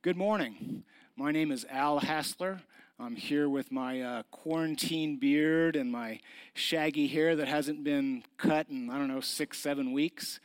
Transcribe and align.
Good 0.00 0.16
morning. 0.16 0.84
My 1.16 1.32
name 1.32 1.50
is 1.50 1.66
Al 1.68 1.98
Hassler. 1.98 2.60
I'm 3.00 3.16
here 3.16 3.48
with 3.48 3.72
my 3.72 4.00
uh, 4.00 4.22
quarantine 4.30 5.16
beard 5.16 5.74
and 5.74 5.90
my 5.90 6.20
shaggy 6.54 7.08
hair 7.08 7.34
that 7.34 7.48
hasn't 7.48 7.82
been 7.82 8.22
cut 8.36 8.68
in, 8.68 8.90
I 8.90 8.96
don't 8.96 9.08
know, 9.08 9.20
six, 9.20 9.58
seven 9.58 9.90
weeks. 9.90 10.38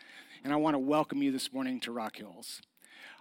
And 0.44 0.52
I 0.52 0.56
want 0.56 0.74
to 0.74 0.80
welcome 0.80 1.22
you 1.22 1.32
this 1.32 1.54
morning 1.54 1.80
to 1.82 1.92
Rock 1.92 2.16
Hills. 2.16 2.64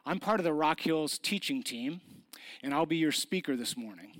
I'm 0.07 0.18
part 0.18 0.41
of 0.41 0.45
the 0.45 0.55
Rock 0.55 0.81
Hills 0.81 1.18
teaching 1.18 1.63
team, 1.63 2.00
and 2.62 2.73
I'll 2.73 2.87
be 2.87 2.96
your 2.96 3.12
speaker 3.12 3.55
this 3.55 3.77
morning. 3.77 4.12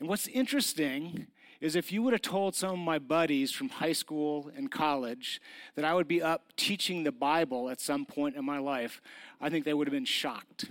And 0.00 0.08
what's 0.08 0.26
interesting 0.26 1.28
is 1.60 1.76
if 1.76 1.92
you 1.92 2.02
would 2.02 2.12
have 2.12 2.22
told 2.22 2.56
some 2.56 2.70
of 2.72 2.78
my 2.80 2.98
buddies 2.98 3.52
from 3.52 3.68
high 3.68 3.92
school 3.92 4.50
and 4.56 4.68
college 4.68 5.40
that 5.76 5.84
I 5.84 5.94
would 5.94 6.08
be 6.08 6.20
up 6.20 6.56
teaching 6.56 7.04
the 7.04 7.12
Bible 7.12 7.70
at 7.70 7.80
some 7.80 8.04
point 8.04 8.34
in 8.34 8.44
my 8.44 8.58
life, 8.58 9.00
I 9.40 9.48
think 9.48 9.64
they 9.64 9.74
would 9.74 9.86
have 9.86 9.94
been 9.94 10.04
shocked 10.04 10.66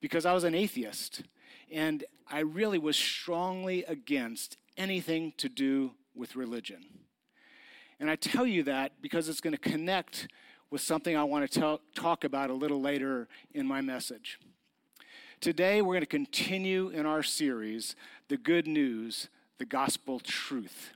because 0.00 0.26
I 0.26 0.32
was 0.32 0.44
an 0.44 0.54
atheist 0.54 1.22
and 1.70 2.04
I 2.30 2.40
really 2.40 2.78
was 2.78 2.96
strongly 2.96 3.84
against 3.84 4.56
anything 4.76 5.32
to 5.38 5.48
do 5.48 5.92
with 6.14 6.36
religion. 6.36 6.84
And 8.00 8.10
I 8.10 8.16
tell 8.16 8.46
you 8.46 8.62
that 8.64 8.92
because 9.02 9.28
it's 9.28 9.40
going 9.40 9.56
to 9.56 9.70
connect 9.70 10.28
with 10.70 10.80
something 10.80 11.16
I 11.16 11.24
want 11.24 11.50
to 11.50 11.60
tell, 11.60 11.80
talk 11.94 12.24
about 12.24 12.50
a 12.50 12.54
little 12.54 12.80
later 12.80 13.28
in 13.54 13.66
my 13.66 13.80
message. 13.80 14.38
Today, 15.40 15.82
we're 15.82 15.94
going 15.94 16.00
to 16.00 16.06
continue 16.06 16.88
in 16.88 17.06
our 17.06 17.22
series, 17.22 17.96
The 18.28 18.36
Good 18.36 18.66
News, 18.66 19.28
the 19.58 19.64
Gospel 19.64 20.20
Truth. 20.20 20.90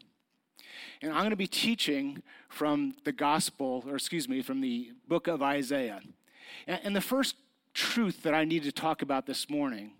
And 1.01 1.13
I'm 1.13 1.21
going 1.21 1.31
to 1.31 1.37
be 1.37 1.47
teaching 1.47 2.23
from 2.49 2.95
the 3.05 3.13
Gospel, 3.13 3.85
or 3.87 3.95
excuse 3.95 4.29
me, 4.29 4.43
from 4.43 4.61
the 4.61 4.93
book 5.09 5.27
of 5.27 5.43
Isaiah. 5.43 6.01
And 6.67 6.95
the 6.95 7.01
first 7.01 7.37
truth 7.75 8.23
that 8.23 8.35
I 8.35 8.45
need 8.45 8.63
to 8.65 8.73
talk 8.73 9.03
about 9.03 9.27
this 9.27 9.49
morning 9.49 9.93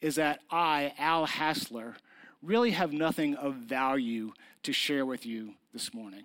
is 0.00 0.16
that 0.16 0.40
I, 0.50 0.92
Al 0.98 1.26
Hassler, 1.26 1.96
really 2.42 2.72
have 2.72 2.92
nothing 2.92 3.34
of 3.34 3.54
value 3.54 4.32
to 4.62 4.72
share 4.72 5.06
with 5.06 5.24
you 5.24 5.54
this 5.72 5.94
morning. 5.94 6.24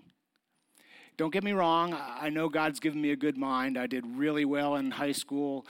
Don't 1.18 1.32
get 1.32 1.44
me 1.44 1.52
wrong, 1.52 1.94
I 1.94 2.30
know 2.30 2.50
God's 2.50 2.80
given 2.80 3.02
me 3.02 3.12
a 3.12 3.16
good 3.16 3.38
mind. 3.38 3.78
I 3.78 3.86
did 3.86 4.06
really 4.06 4.46
well 4.46 4.76
in 4.76 4.92
high 4.92 5.12
school, 5.12 5.66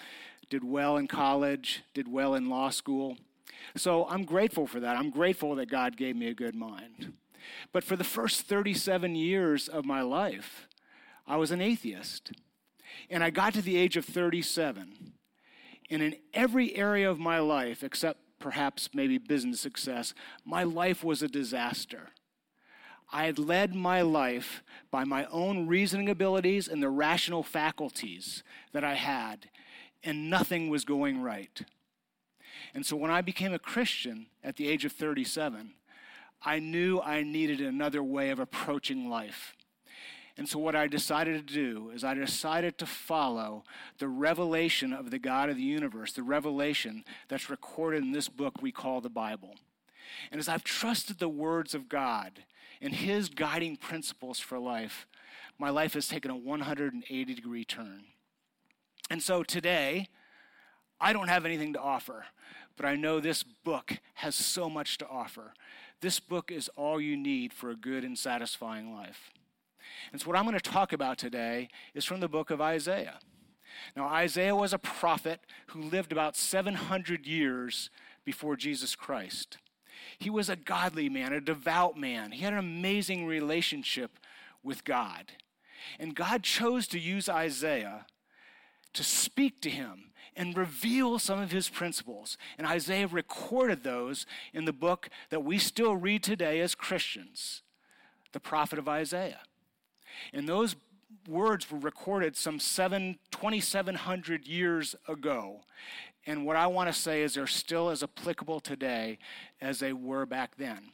did 0.49 0.63
well 0.63 0.97
in 0.97 1.07
college, 1.07 1.83
did 1.93 2.07
well 2.11 2.35
in 2.35 2.49
law 2.49 2.69
school. 2.69 3.17
So 3.75 4.07
I'm 4.07 4.23
grateful 4.23 4.67
for 4.67 4.79
that. 4.79 4.97
I'm 4.97 5.09
grateful 5.09 5.55
that 5.55 5.69
God 5.69 5.97
gave 5.97 6.15
me 6.15 6.27
a 6.27 6.33
good 6.33 6.55
mind. 6.55 7.13
But 7.71 7.83
for 7.83 7.95
the 7.95 8.03
first 8.03 8.41
37 8.43 9.15
years 9.15 9.67
of 9.67 9.85
my 9.85 10.01
life, 10.01 10.67
I 11.27 11.37
was 11.37 11.51
an 11.51 11.61
atheist. 11.61 12.31
And 13.09 13.23
I 13.23 13.29
got 13.29 13.53
to 13.53 13.61
the 13.61 13.77
age 13.77 13.97
of 13.97 14.05
37. 14.05 15.00
And 15.91 16.01
in 16.01 16.15
every 16.33 16.75
area 16.75 17.11
of 17.11 17.19
my 17.19 17.39
life, 17.39 17.83
except 17.83 18.21
perhaps 18.39 18.89
maybe 18.93 19.17
business 19.17 19.59
success, 19.59 20.13
my 20.45 20.63
life 20.63 21.03
was 21.03 21.21
a 21.21 21.27
disaster. 21.27 22.09
I 23.11 23.25
had 23.25 23.37
led 23.37 23.75
my 23.75 24.01
life 24.01 24.63
by 24.89 25.03
my 25.03 25.25
own 25.25 25.67
reasoning 25.67 26.09
abilities 26.09 26.69
and 26.69 26.81
the 26.81 26.89
rational 26.89 27.43
faculties 27.43 28.41
that 28.71 28.85
I 28.85 28.93
had, 28.93 29.49
and 30.01 30.29
nothing 30.29 30.69
was 30.69 30.85
going 30.85 31.21
right. 31.21 31.61
And 32.73 32.85
so 32.85 32.95
when 32.95 33.11
I 33.11 33.21
became 33.21 33.53
a 33.53 33.59
Christian 33.59 34.27
at 34.41 34.55
the 34.55 34.69
age 34.69 34.85
of 34.85 34.93
37, 34.93 35.73
I 36.41 36.59
knew 36.59 37.01
I 37.01 37.21
needed 37.23 37.59
another 37.59 38.01
way 38.01 38.29
of 38.29 38.39
approaching 38.39 39.09
life. 39.09 39.55
And 40.37 40.47
so, 40.47 40.59
what 40.59 40.75
I 40.75 40.87
decided 40.87 41.47
to 41.47 41.53
do 41.53 41.91
is, 41.93 42.03
I 42.03 42.13
decided 42.13 42.77
to 42.77 42.85
follow 42.85 43.63
the 43.97 44.07
revelation 44.07 44.93
of 44.93 45.11
the 45.11 45.19
God 45.19 45.49
of 45.49 45.57
the 45.57 45.61
universe, 45.61 46.13
the 46.13 46.23
revelation 46.23 47.03
that's 47.27 47.49
recorded 47.49 48.03
in 48.03 48.11
this 48.11 48.29
book 48.29 48.61
we 48.61 48.71
call 48.71 49.01
the 49.01 49.09
Bible. 49.09 49.55
And 50.31 50.39
as 50.39 50.47
I've 50.47 50.63
trusted 50.63 51.19
the 51.19 51.29
words 51.29 51.73
of 51.73 51.89
God 51.89 52.43
and 52.81 52.93
His 52.93 53.29
guiding 53.29 53.77
principles 53.77 54.39
for 54.39 54.59
life, 54.59 55.05
my 55.57 55.69
life 55.69 55.93
has 55.93 56.07
taken 56.07 56.31
a 56.31 56.35
180 56.35 57.33
degree 57.33 57.65
turn. 57.65 58.05
And 59.09 59.21
so 59.21 59.43
today, 59.43 60.07
I 60.99 61.13
don't 61.13 61.27
have 61.27 61.45
anything 61.45 61.73
to 61.73 61.81
offer, 61.81 62.25
but 62.77 62.85
I 62.85 62.95
know 62.95 63.19
this 63.19 63.43
book 63.43 63.99
has 64.15 64.35
so 64.35 64.69
much 64.69 64.97
to 64.99 65.07
offer. 65.07 65.53
This 65.99 66.19
book 66.19 66.51
is 66.51 66.69
all 66.75 67.01
you 67.01 67.17
need 67.17 67.53
for 67.53 67.69
a 67.69 67.75
good 67.75 68.03
and 68.03 68.17
satisfying 68.17 68.93
life. 68.93 69.31
And 70.11 70.21
so, 70.21 70.27
what 70.27 70.37
I'm 70.37 70.45
going 70.45 70.57
to 70.57 70.71
talk 70.71 70.93
about 70.93 71.17
today 71.17 71.69
is 71.93 72.05
from 72.05 72.19
the 72.19 72.27
book 72.27 72.49
of 72.49 72.61
Isaiah. 72.61 73.19
Now, 73.95 74.07
Isaiah 74.07 74.55
was 74.55 74.73
a 74.73 74.79
prophet 74.79 75.41
who 75.67 75.81
lived 75.81 76.11
about 76.11 76.35
700 76.35 77.25
years 77.25 77.89
before 78.25 78.55
Jesus 78.55 78.95
Christ. 78.95 79.57
He 80.17 80.29
was 80.29 80.49
a 80.49 80.55
godly 80.55 81.09
man, 81.09 81.33
a 81.33 81.41
devout 81.41 81.97
man. 81.97 82.31
He 82.31 82.43
had 82.43 82.53
an 82.53 82.59
amazing 82.59 83.25
relationship 83.25 84.19
with 84.63 84.83
God. 84.83 85.33
And 85.99 86.15
God 86.15 86.43
chose 86.43 86.87
to 86.87 86.99
use 86.99 87.27
Isaiah 87.27 88.05
to 88.93 89.03
speak 89.03 89.61
to 89.61 89.69
him 89.69 90.11
and 90.35 90.57
reveal 90.57 91.19
some 91.19 91.39
of 91.39 91.51
his 91.51 91.69
principles. 91.69 92.37
And 92.57 92.67
Isaiah 92.67 93.07
recorded 93.07 93.83
those 93.83 94.25
in 94.53 94.65
the 94.65 94.73
book 94.73 95.09
that 95.29 95.43
we 95.43 95.57
still 95.57 95.95
read 95.95 96.23
today 96.23 96.59
as 96.59 96.75
Christians, 96.75 97.63
the 98.31 98.39
prophet 98.39 98.79
of 98.79 98.87
Isaiah. 98.87 99.41
And 100.33 100.47
those 100.47 100.75
words 101.27 101.69
were 101.69 101.79
recorded 101.79 102.35
some 102.35 102.59
seven, 102.59 103.17
2,700 103.31 104.47
years 104.47 104.95
ago. 105.07 105.61
And 106.25 106.45
what 106.45 106.55
I 106.55 106.67
want 106.67 106.87
to 106.87 106.93
say 106.93 107.23
is 107.23 107.33
they're 107.33 107.47
still 107.47 107.89
as 107.89 108.03
applicable 108.03 108.59
today 108.59 109.17
as 109.59 109.79
they 109.79 109.93
were 109.93 110.25
back 110.25 110.55
then. 110.57 110.91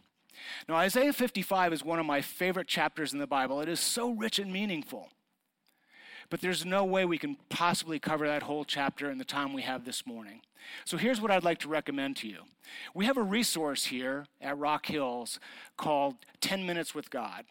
Now, 0.69 0.75
Isaiah 0.75 1.13
55 1.13 1.73
is 1.73 1.83
one 1.83 2.00
of 2.00 2.05
my 2.05 2.22
favorite 2.22 2.67
chapters 2.67 3.11
in 3.13 3.19
the 3.19 3.28
Bible. 3.28 3.59
It 3.61 3.69
is 3.69 3.79
so 3.79 4.11
rich 4.11 4.39
and 4.39 4.53
meaningful. 4.53 5.09
But 6.29 6.41
there's 6.41 6.66
no 6.66 6.84
way 6.84 7.05
we 7.05 7.17
can 7.17 7.38
possibly 7.49 7.99
cover 7.99 8.28
that 8.28 8.44
whole 8.44 8.66
chapter 8.66 9.09
in 9.09 9.17
the 9.17 9.25
time 9.25 9.53
we 9.53 9.61
have 9.61 9.85
this 9.85 10.05
morning. 10.05 10.41
So 10.84 10.97
here's 10.97 11.22
what 11.22 11.31
I'd 11.31 11.44
like 11.44 11.59
to 11.59 11.69
recommend 11.69 12.17
to 12.17 12.28
you. 12.28 12.39
We 12.94 13.05
have 13.05 13.17
a 13.17 13.23
resource 13.23 13.85
here 13.85 14.25
at 14.41 14.57
Rock 14.57 14.88
Hills 14.88 15.39
called 15.78 16.16
10 16.41 16.66
Minutes 16.66 16.94
with 16.94 17.09
God. 17.09 17.45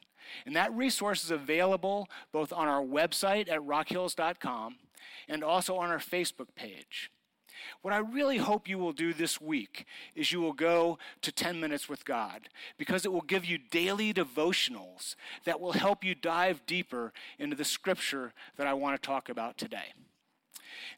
And 0.44 0.56
that 0.56 0.72
resource 0.74 1.24
is 1.24 1.30
available 1.30 2.08
both 2.32 2.52
on 2.52 2.68
our 2.68 2.82
website 2.82 3.48
at 3.50 3.60
rockhills.com 3.60 4.76
and 5.28 5.44
also 5.44 5.76
on 5.76 5.90
our 5.90 5.98
Facebook 5.98 6.54
page. 6.54 7.10
What 7.82 7.94
I 7.94 7.98
really 7.98 8.38
hope 8.38 8.68
you 8.68 8.78
will 8.78 8.92
do 8.92 9.12
this 9.12 9.40
week 9.40 9.86
is 10.14 10.32
you 10.32 10.40
will 10.40 10.52
go 10.52 10.98
to 11.22 11.32
10 11.32 11.60
Minutes 11.60 11.88
with 11.88 12.04
God 12.04 12.48
because 12.78 13.04
it 13.04 13.12
will 13.12 13.22
give 13.22 13.44
you 13.44 13.58
daily 13.58 14.12
devotionals 14.12 15.14
that 15.44 15.60
will 15.60 15.72
help 15.72 16.04
you 16.04 16.14
dive 16.14 16.64
deeper 16.66 17.12
into 17.38 17.56
the 17.56 17.64
scripture 17.64 18.32
that 18.56 18.66
I 18.66 18.74
want 18.74 19.00
to 19.00 19.06
talk 19.06 19.28
about 19.28 19.56
today. 19.56 19.92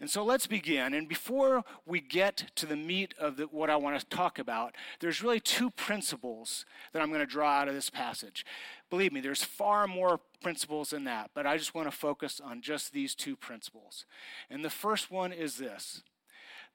And 0.00 0.10
so 0.10 0.24
let's 0.24 0.46
begin. 0.46 0.94
And 0.94 1.08
before 1.08 1.64
we 1.86 2.00
get 2.00 2.50
to 2.56 2.66
the 2.66 2.76
meat 2.76 3.14
of 3.18 3.36
the, 3.36 3.44
what 3.44 3.70
I 3.70 3.76
want 3.76 3.98
to 3.98 4.06
talk 4.06 4.38
about, 4.38 4.74
there's 5.00 5.22
really 5.22 5.40
two 5.40 5.70
principles 5.70 6.64
that 6.92 7.02
I'm 7.02 7.08
going 7.08 7.20
to 7.20 7.26
draw 7.26 7.50
out 7.50 7.68
of 7.68 7.74
this 7.74 7.90
passage. 7.90 8.44
Believe 8.90 9.12
me, 9.12 9.20
there's 9.20 9.44
far 9.44 9.86
more 9.86 10.20
principles 10.42 10.90
than 10.90 11.04
that, 11.04 11.30
but 11.34 11.46
I 11.46 11.56
just 11.56 11.74
want 11.74 11.90
to 11.90 11.96
focus 11.96 12.40
on 12.42 12.62
just 12.62 12.92
these 12.92 13.14
two 13.14 13.36
principles. 13.36 14.06
And 14.48 14.64
the 14.64 14.70
first 14.70 15.10
one 15.10 15.32
is 15.32 15.56
this 15.58 16.02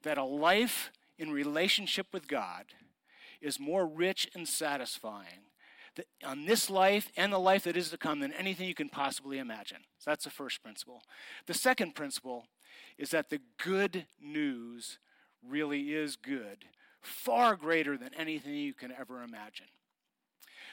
that 0.04 0.18
a 0.18 0.24
life 0.24 0.92
in 1.18 1.32
relationship 1.32 2.08
with 2.12 2.28
God 2.28 2.66
is 3.42 3.60
more 3.60 3.86
rich 3.86 4.30
and 4.36 4.48
satisfying 4.48 5.46
on 6.26 6.46
this 6.46 6.70
life 6.70 7.12
and 7.16 7.32
the 7.32 7.40
life 7.40 7.64
that 7.64 7.78
is 7.78 7.90
to 7.90 7.98
come 7.98 8.20
than 8.20 8.34
anything 8.34 8.68
you 8.68 8.74
can 8.74 8.90
possibly 8.90 9.38
imagine. 9.38 9.80
So 10.00 10.12
that's 10.12 10.24
the 10.24 10.30
first 10.32 10.64
principle. 10.64 11.04
The 11.46 11.54
second 11.54 11.96
principle 11.96 12.46
is 12.98 13.12
that 13.12 13.30
the 13.30 13.42
good 13.64 14.06
news 14.22 15.00
really 15.48 15.94
is 15.94 16.16
good, 16.16 16.66
far 17.02 17.56
greater 17.56 17.98
than 17.98 18.14
anything 18.18 18.56
you 18.56 18.74
can 18.74 18.92
ever 18.92 19.24
imagine. 19.24 19.68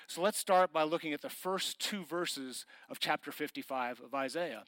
So 0.06 0.22
let's 0.22 0.38
start 0.38 0.72
by 0.72 0.82
looking 0.82 1.12
at 1.12 1.22
the 1.22 1.30
first 1.30 1.78
two 1.78 2.04
verses 2.04 2.66
of 2.88 2.98
chapter 2.98 3.30
55 3.30 4.00
of 4.00 4.14
Isaiah. 4.14 4.64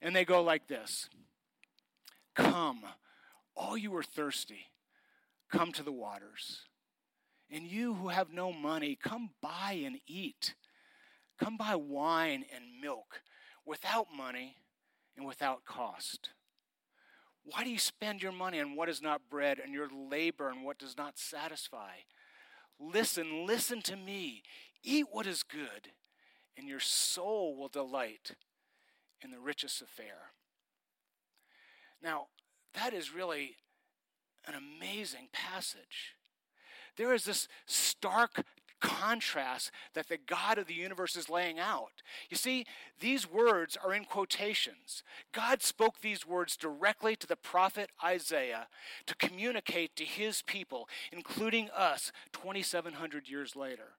And 0.00 0.16
they 0.16 0.24
go 0.24 0.42
like 0.42 0.66
this 0.66 1.08
Come, 2.34 2.82
all 3.54 3.76
you 3.76 3.94
are 3.96 4.02
thirsty, 4.02 4.66
come 5.50 5.72
to 5.72 5.82
the 5.82 5.92
waters. 5.92 6.62
And 7.50 7.66
you 7.66 7.94
who 7.94 8.08
have 8.08 8.32
no 8.32 8.52
money, 8.52 8.96
come 9.00 9.30
buy 9.40 9.80
and 9.84 9.98
eat. 10.06 10.54
Come 11.38 11.56
buy 11.56 11.76
wine 11.76 12.44
and 12.54 12.64
milk 12.80 13.22
without 13.64 14.08
money 14.14 14.56
and 15.16 15.26
without 15.26 15.64
cost. 15.64 16.30
Why 17.50 17.64
do 17.64 17.70
you 17.70 17.78
spend 17.78 18.22
your 18.22 18.32
money 18.32 18.60
on 18.60 18.76
what 18.76 18.90
is 18.90 19.00
not 19.00 19.30
bread 19.30 19.58
and 19.58 19.72
your 19.72 19.88
labor 19.88 20.50
on 20.50 20.64
what 20.64 20.78
does 20.78 20.98
not 20.98 21.18
satisfy? 21.18 21.92
Listen, 22.78 23.46
listen 23.46 23.80
to 23.82 23.96
me. 23.96 24.42
Eat 24.82 25.06
what 25.10 25.26
is 25.26 25.42
good, 25.42 25.92
and 26.56 26.68
your 26.68 26.80
soul 26.80 27.56
will 27.56 27.68
delight 27.68 28.32
in 29.22 29.30
the 29.30 29.40
richest 29.40 29.80
affair. 29.80 30.32
Now, 32.02 32.26
that 32.74 32.92
is 32.92 33.14
really 33.14 33.56
an 34.46 34.54
amazing 34.54 35.28
passage. 35.32 36.14
There 36.96 37.14
is 37.14 37.24
this 37.24 37.48
stark 37.66 38.44
contrast 38.80 39.70
that 39.94 40.08
the 40.08 40.18
God 40.18 40.58
of 40.58 40.66
the 40.66 40.74
universe 40.74 41.16
is 41.16 41.28
laying 41.28 41.58
out. 41.58 42.02
You 42.30 42.36
see, 42.36 42.64
these 43.00 43.30
words 43.30 43.76
are 43.82 43.94
in 43.94 44.04
quotations. 44.04 45.02
God 45.32 45.62
spoke 45.62 46.00
these 46.00 46.26
words 46.26 46.56
directly 46.56 47.16
to 47.16 47.26
the 47.26 47.36
prophet 47.36 47.90
Isaiah 48.02 48.68
to 49.06 49.14
communicate 49.14 49.96
to 49.96 50.04
his 50.04 50.42
people, 50.42 50.88
including 51.12 51.70
us, 51.70 52.12
2,700 52.32 53.28
years 53.28 53.56
later. 53.56 53.94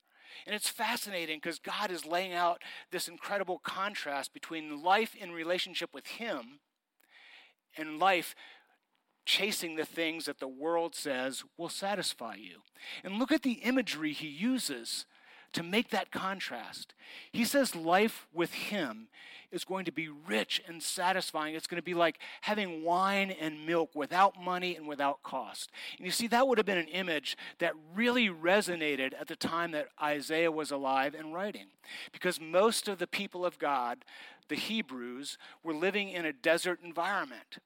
And 0.46 0.56
it's 0.56 0.70
fascinating 0.70 1.38
because 1.38 1.60
God 1.60 1.92
is 1.92 2.06
laying 2.06 2.34
out 2.34 2.62
this 2.92 3.08
incredible 3.08 3.60
contrast 3.64 4.34
between 4.34 4.84
life 4.84 5.16
in 5.16 5.32
relationship 5.32 5.94
with 5.94 6.08
Him 6.08 6.60
and 7.78 8.00
life 8.00 8.36
chasing 9.26 9.76
the 9.76 9.86
things 9.86 10.26
that 10.26 10.40
the 10.40 10.48
world 10.48 10.96
says 10.96 11.44
will 11.58 11.70
satisfy 11.70 12.36
you. 12.36 12.62
And 13.04 13.20
look 13.20 13.32
at 13.32 13.44
the 13.44 13.54
imagery 13.54 14.14
he 14.14 14.28
uses 14.28 15.06
to 15.54 15.64
make 15.64 15.90
that 15.90 16.12
contrast. 16.12 16.94
He 17.32 17.44
says 17.44 17.76
life 17.76 18.28
with 18.34 18.54
him 18.54 19.08
is 19.52 19.64
going 19.64 19.86
to 19.86 19.92
be 19.92 20.08
rich 20.08 20.62
and 20.68 20.82
satisfying. 20.82 21.56
It's 21.56 21.66
going 21.66 21.82
to 21.82 21.84
be 21.84 21.96
like 21.96 22.20
having 22.42 22.84
wine 22.84 23.32
and 23.32 23.66
milk 23.66 23.90
without 23.96 24.40
money 24.40 24.76
and 24.76 24.88
without 24.88 25.24
cost. 25.24 25.72
And 25.98 26.06
you 26.06 26.12
see, 26.12 26.28
that 26.28 26.48
would 26.48 26.60
have 26.60 26.68
been 26.68 26.78
an 26.78 26.88
image 26.88 27.36
that 27.58 27.74
really 27.96 28.30
resonated 28.30 29.14
at 29.20 29.28
the 29.28 29.36
time 29.36 29.72
that 29.72 29.88
Isaiah 30.02 30.52
was 30.52 30.70
alive 30.72 31.16
and 31.16 31.34
writing. 31.34 31.68
Because 32.12 32.40
most 32.40 32.88
of 32.88 33.00
the 33.00 33.08
people 33.08 33.44
of 33.46 33.58
God, 33.58 34.06
the 34.50 34.56
Hebrews, 34.56 35.38
were 35.64 35.74
living 35.74 36.10
in 36.10 36.26
a 36.26 36.34
desert 36.34 36.80
environment. 36.84 37.58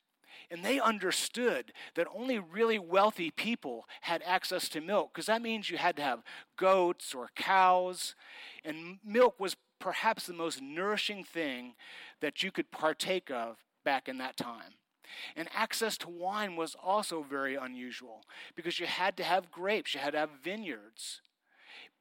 And 0.52 0.64
they 0.64 0.80
understood 0.80 1.74
that 1.96 2.08
only 2.14 2.40
really 2.40 2.80
wealthy 2.80 3.32
people 3.32 3.86
had 4.02 4.22
access 4.26 4.70
to 4.70 4.82
milk, 4.82 5.14
because 5.14 5.28
that 5.28 5.42
means 5.42 5.70
you 5.70 5.78
had 5.78 5.96
to 5.98 6.04
have 6.04 6.24
goats 6.58 7.14
or 7.14 7.30
cows. 7.36 8.16
And 8.64 9.00
milk 9.04 9.40
was 9.40 9.56
perhaps 9.80 10.26
the 10.26 10.34
most 10.34 10.62
nourishing 10.62 11.24
thing 11.24 11.76
that 12.22 12.44
you 12.44 12.52
could 12.52 12.72
partake 12.72 13.30
of 13.30 13.58
back 13.84 14.08
in 14.08 14.18
that 14.20 14.38
time. 14.38 14.74
And 15.36 15.50
access 15.54 15.98
to 16.00 16.10
wine 16.10 16.56
was 16.56 16.76
also 16.82 17.24
very 17.24 17.56
unusual 17.56 18.24
because 18.56 18.80
you 18.80 18.86
had 18.86 19.18
to 19.18 19.24
have 19.24 19.52
grapes, 19.52 19.94
you 19.94 20.00
had 20.00 20.14
to 20.14 20.20
have 20.20 20.30
vineyards 20.44 21.22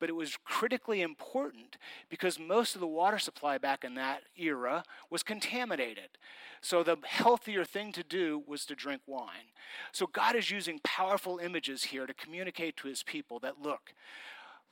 but 0.03 0.11
it 0.11 0.17
was 0.17 0.37
critically 0.45 1.01
important 1.01 1.77
because 2.09 2.37
most 2.37 2.75
of 2.75 2.81
the 2.81 2.89
water 2.89 3.21
supply 3.21 3.57
back 3.57 3.85
in 3.85 3.95
that 3.95 4.23
era 4.37 4.83
was 5.11 5.23
contaminated. 5.23 6.19
So 6.61 6.83
the 6.83 6.97
healthier 7.05 7.65
thing 7.65 7.93
to 7.93 8.03
do 8.03 8.43
was 8.45 8.65
to 8.65 8.75
drink 8.75 9.03
wine. 9.07 9.53
So 9.93 10.09
God 10.09 10.35
is 10.35 10.51
using 10.51 10.81
powerful 10.83 11.39
images 11.39 11.85
here 11.85 12.05
to 12.05 12.15
communicate 12.15 12.77
to 12.79 12.89
his 12.89 13.05
people 13.05 13.39
that 13.45 13.63
look, 13.63 13.95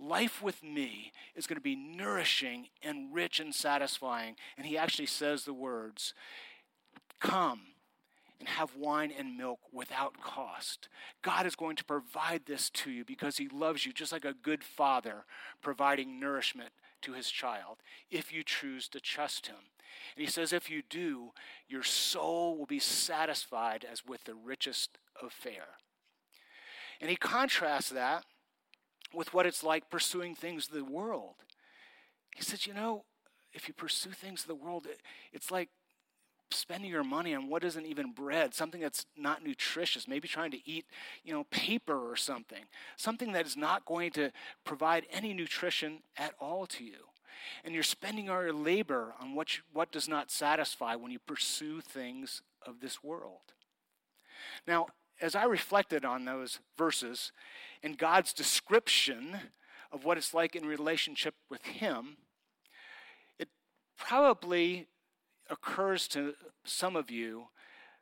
life 0.00 0.42
with 0.42 0.64
me 0.64 1.12
is 1.36 1.46
going 1.46 1.58
to 1.58 1.60
be 1.60 1.76
nourishing 1.76 2.66
and 2.82 3.14
rich 3.14 3.38
and 3.38 3.54
satisfying. 3.54 4.34
And 4.58 4.66
he 4.66 4.76
actually 4.76 5.06
says 5.06 5.44
the 5.44 5.54
words, 5.54 6.12
Come 7.20 7.69
and 8.40 8.48
have 8.48 8.74
wine 8.74 9.12
and 9.16 9.36
milk 9.36 9.60
without 9.70 10.20
cost. 10.20 10.88
God 11.22 11.46
is 11.46 11.54
going 11.54 11.76
to 11.76 11.84
provide 11.84 12.46
this 12.46 12.70
to 12.70 12.90
you 12.90 13.04
because 13.04 13.36
He 13.36 13.48
loves 13.48 13.86
you, 13.86 13.92
just 13.92 14.12
like 14.12 14.24
a 14.24 14.34
good 14.34 14.64
father 14.64 15.24
providing 15.62 16.18
nourishment 16.18 16.70
to 17.02 17.12
his 17.12 17.30
child, 17.30 17.78
if 18.10 18.32
you 18.32 18.42
choose 18.42 18.88
to 18.88 19.00
trust 19.00 19.46
Him. 19.46 19.56
And 20.16 20.24
He 20.24 20.30
says, 20.30 20.52
if 20.52 20.70
you 20.70 20.82
do, 20.88 21.32
your 21.68 21.82
soul 21.82 22.56
will 22.56 22.66
be 22.66 22.78
satisfied 22.78 23.86
as 23.90 24.04
with 24.04 24.24
the 24.24 24.34
richest 24.34 24.98
of 25.22 25.32
fare. 25.32 25.76
And 27.00 27.10
He 27.10 27.16
contrasts 27.16 27.90
that 27.90 28.24
with 29.12 29.34
what 29.34 29.46
it's 29.46 29.62
like 29.62 29.90
pursuing 29.90 30.34
things 30.34 30.68
of 30.68 30.74
the 30.74 30.84
world. 30.84 31.36
He 32.34 32.42
says, 32.42 32.66
you 32.66 32.74
know, 32.74 33.04
if 33.52 33.68
you 33.68 33.74
pursue 33.74 34.10
things 34.10 34.42
of 34.42 34.46
the 34.46 34.54
world, 34.54 34.86
it's 35.32 35.50
like 35.50 35.68
spending 36.52 36.90
your 36.90 37.04
money 37.04 37.34
on 37.34 37.48
what 37.48 37.64
isn't 37.64 37.86
even 37.86 38.12
bread, 38.12 38.54
something 38.54 38.80
that's 38.80 39.06
not 39.16 39.44
nutritious, 39.44 40.08
maybe 40.08 40.28
trying 40.28 40.50
to 40.50 40.68
eat, 40.68 40.86
you 41.24 41.32
know, 41.32 41.44
paper 41.50 42.10
or 42.10 42.16
something, 42.16 42.64
something 42.96 43.32
that 43.32 43.46
is 43.46 43.56
not 43.56 43.84
going 43.84 44.10
to 44.12 44.30
provide 44.64 45.06
any 45.12 45.32
nutrition 45.32 46.02
at 46.16 46.34
all 46.40 46.66
to 46.66 46.84
you. 46.84 47.06
And 47.64 47.74
you're 47.74 47.82
spending 47.82 48.26
your 48.26 48.52
labor 48.52 49.14
on 49.20 49.34
what, 49.34 49.56
you, 49.56 49.62
what 49.72 49.92
does 49.92 50.08
not 50.08 50.30
satisfy 50.30 50.94
when 50.94 51.10
you 51.10 51.18
pursue 51.18 51.80
things 51.80 52.42
of 52.66 52.80
this 52.80 53.02
world. 53.02 53.54
Now, 54.66 54.88
as 55.20 55.34
I 55.34 55.44
reflected 55.44 56.04
on 56.04 56.24
those 56.24 56.60
verses 56.76 57.32
and 57.82 57.98
God's 57.98 58.32
description 58.32 59.36
of 59.92 60.04
what 60.04 60.18
it's 60.18 60.34
like 60.34 60.54
in 60.56 60.66
relationship 60.66 61.34
with 61.50 61.62
Him, 61.62 62.16
it 63.38 63.48
probably 63.96 64.86
occurs 65.50 66.08
to 66.08 66.34
some 66.64 66.96
of 66.96 67.10
you 67.10 67.48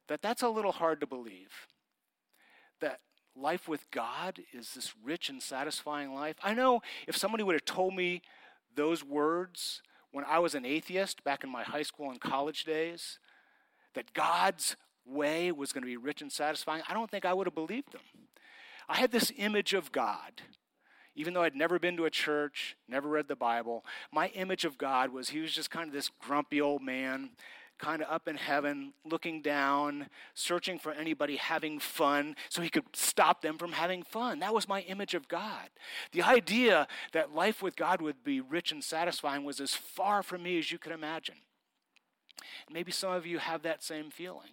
that 0.09 0.23
that's 0.23 0.43
a 0.43 0.49
little 0.49 0.73
hard 0.73 1.01
to 1.01 1.07
believe. 1.07 1.51
That 2.81 3.01
life 3.37 3.69
with 3.69 3.91
God 3.91 4.41
is 4.53 4.75
this 4.75 4.95
rich 5.03 5.29
and 5.29 5.43
satisfying 5.43 6.15
life. 6.15 6.37
I 6.43 6.55
know 6.55 6.81
if 7.07 7.17
somebody 7.17 7.43
would 7.43 7.55
have 7.55 7.65
told 7.65 7.95
me 7.95 8.23
those 8.75 9.05
words 9.05 9.83
when 10.11 10.25
I 10.25 10.39
was 10.39 10.55
an 10.55 10.65
atheist 10.65 11.23
back 11.25 11.45
in 11.45 11.51
my 11.51 11.63
high 11.63 11.83
school 11.83 12.11
and 12.11 12.21
college 12.21 12.65
days, 12.65 13.19
that 13.95 14.13
God's 14.15 14.77
way 15.05 15.53
was 15.53 15.73
going 15.73 15.83
to 15.83 15.87
be 15.87 15.97
rich 15.97 16.23
and 16.23 16.33
satisfying, 16.33 16.83
I 16.89 16.95
don't 16.95 17.11
think 17.11 17.25
I 17.25 17.35
would 17.35 17.47
have 17.47 17.55
believed 17.55 17.93
them. 17.93 18.03
I 18.89 18.97
had 18.97 19.11
this 19.11 19.33
image 19.37 19.75
of 19.75 19.93
God 19.93 20.43
even 21.19 21.35
though 21.35 21.43
I'd 21.43 21.57
never 21.57 21.81
been 21.81 21.97
to 21.97 22.05
a 22.05 22.11
church, 22.11 22.77
never 22.89 23.09
read 23.09 23.27
the 23.27 23.35
Bible, 23.35 23.85
my 24.13 24.29
image 24.29 24.65
of 24.65 24.79
God 24.79 25.13
was 25.13 25.31
he 25.31 25.41
was 25.41 25.53
just 25.53 25.69
kind 25.69 25.89
of 25.89 25.93
this 25.93 26.11
grumpy 26.21 26.61
old 26.61 26.81
man, 26.81 27.31
kind 27.77 28.03
of 28.03 28.09
up 28.09 28.29
in 28.29 28.37
heaven, 28.37 28.93
looking 29.05 29.43
down, 29.43 30.11
searching 30.35 30.79
for 30.79 30.93
anybody 30.93 31.35
having 31.35 31.81
fun 31.81 32.37
so 32.49 32.63
he 32.63 32.69
could 32.69 32.85
stop 32.95 33.43
them 33.43 33.59
from 33.59 33.73
having 33.73 34.05
fun. 34.05 34.39
That 34.39 34.55
was 34.55 34.69
my 34.69 34.83
image 34.83 35.15
of 35.15 35.27
God. 35.27 35.71
The 36.13 36.23
idea 36.23 36.87
that 37.13 37.35
life 37.35 37.63
with 37.63 37.75
God 37.75 38.01
would 38.01 38.23
be 38.23 38.41
rich 38.41 38.71
and 38.71 38.83
satisfying 38.83 39.43
was 39.43 39.61
as 39.61 39.75
far 39.75 40.23
from 40.23 40.45
me 40.45 40.57
as 40.57 40.71
you 40.71 40.79
could 40.79 40.93
imagine. 40.93 41.37
Maybe 42.71 42.93
some 42.93 43.11
of 43.11 43.27
you 43.27 43.39
have 43.39 43.63
that 43.63 43.83
same 43.83 44.11
feeling. 44.11 44.51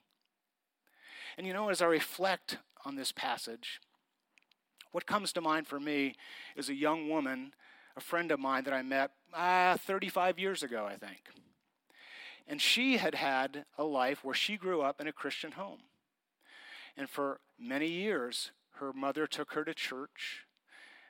And 1.37 1.45
you 1.45 1.53
know, 1.53 1.69
as 1.69 1.83
I 1.83 1.85
reflect 1.85 2.57
on 2.85 2.95
this 2.95 3.11
passage, 3.11 3.81
what 4.95 5.05
comes 5.05 5.33
to 5.33 5.41
mind 5.41 5.67
for 5.67 5.77
me 5.77 6.15
is 6.55 6.69
a 6.69 6.73
young 6.73 7.09
woman, 7.09 7.51
a 7.97 7.99
friend 7.99 8.31
of 8.31 8.39
mine 8.39 8.63
that 8.63 8.73
I 8.73 8.81
met 8.81 9.11
uh, 9.33 9.75
35 9.75 10.39
years 10.39 10.63
ago, 10.63 10.85
I 10.89 10.95
think. 10.95 11.19
And 12.47 12.61
she 12.61 12.95
had 12.95 13.13
had 13.13 13.65
a 13.77 13.83
life 13.83 14.23
where 14.23 14.33
she 14.33 14.55
grew 14.55 14.81
up 14.81 15.01
in 15.01 15.07
a 15.07 15.11
Christian 15.11 15.51
home. 15.51 15.79
And 16.95 17.09
for 17.09 17.41
many 17.59 17.87
years, 17.87 18.51
her 18.75 18.93
mother 18.93 19.27
took 19.27 19.51
her 19.51 19.65
to 19.65 19.73
church. 19.73 20.45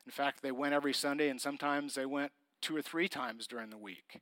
In 0.03 0.11
fact, 0.11 0.41
they 0.41 0.51
went 0.51 0.73
every 0.73 0.93
Sunday, 0.93 1.29
and 1.29 1.39
sometimes 1.39 1.93
they 1.93 2.07
went 2.07 2.31
two 2.61 2.75
or 2.75 2.81
three 2.81 3.07
times 3.07 3.45
during 3.45 3.69
the 3.69 3.77
week. 3.77 4.19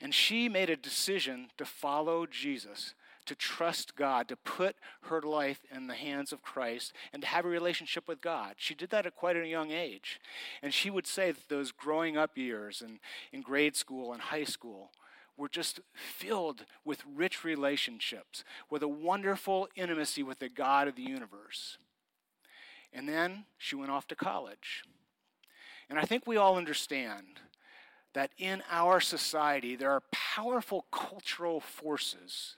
And 0.00 0.12
she 0.12 0.48
made 0.48 0.68
a 0.68 0.74
decision 0.76 1.50
to 1.58 1.64
follow 1.64 2.26
Jesus 2.26 2.94
to 3.30 3.36
trust 3.36 3.94
God, 3.94 4.26
to 4.26 4.34
put 4.34 4.74
her 5.02 5.22
life 5.22 5.60
in 5.72 5.86
the 5.86 5.94
hands 5.94 6.32
of 6.32 6.42
Christ, 6.42 6.92
and 7.12 7.22
to 7.22 7.28
have 7.28 7.44
a 7.44 7.48
relationship 7.48 8.08
with 8.08 8.20
God. 8.20 8.54
She 8.56 8.74
did 8.74 8.90
that 8.90 9.06
at 9.06 9.14
quite 9.14 9.36
a 9.36 9.46
young 9.46 9.70
age. 9.70 10.20
And 10.64 10.74
she 10.74 10.90
would 10.90 11.06
say 11.06 11.30
that 11.30 11.48
those 11.48 11.70
growing 11.70 12.16
up 12.16 12.36
years 12.36 12.82
and 12.82 12.98
in 13.32 13.42
grade 13.42 13.76
school 13.76 14.12
and 14.12 14.20
high 14.20 14.42
school 14.42 14.90
were 15.36 15.48
just 15.48 15.78
filled 15.94 16.64
with 16.84 17.04
rich 17.06 17.44
relationships, 17.44 18.42
with 18.68 18.82
a 18.82 18.88
wonderful 18.88 19.68
intimacy 19.76 20.24
with 20.24 20.40
the 20.40 20.48
God 20.48 20.88
of 20.88 20.96
the 20.96 21.02
universe. 21.02 21.78
And 22.92 23.08
then 23.08 23.44
she 23.58 23.76
went 23.76 23.92
off 23.92 24.08
to 24.08 24.16
college. 24.16 24.82
And 25.88 26.00
I 26.00 26.02
think 26.02 26.26
we 26.26 26.36
all 26.36 26.56
understand 26.56 27.38
that 28.12 28.32
in 28.38 28.64
our 28.68 28.98
society 28.98 29.76
there 29.76 29.92
are 29.92 30.02
powerful 30.10 30.86
cultural 30.90 31.60
forces 31.60 32.56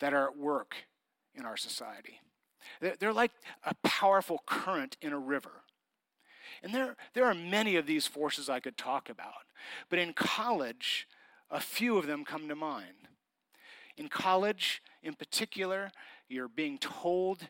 that 0.00 0.14
are 0.14 0.28
at 0.28 0.36
work 0.36 0.76
in 1.34 1.44
our 1.44 1.56
society. 1.56 2.20
They're 2.80 3.12
like 3.12 3.32
a 3.64 3.74
powerful 3.82 4.42
current 4.46 4.96
in 5.00 5.12
a 5.12 5.18
river. 5.18 5.62
And 6.62 6.74
there, 6.74 6.96
there 7.14 7.24
are 7.24 7.34
many 7.34 7.76
of 7.76 7.86
these 7.86 8.06
forces 8.06 8.48
I 8.48 8.60
could 8.60 8.76
talk 8.76 9.08
about. 9.08 9.46
But 9.88 9.98
in 9.98 10.12
college, 10.12 11.06
a 11.50 11.60
few 11.60 11.96
of 11.98 12.06
them 12.06 12.24
come 12.24 12.48
to 12.48 12.54
mind. 12.54 13.08
In 13.96 14.08
college, 14.08 14.82
in 15.02 15.14
particular, 15.14 15.90
you're 16.28 16.48
being 16.48 16.78
told 16.78 17.48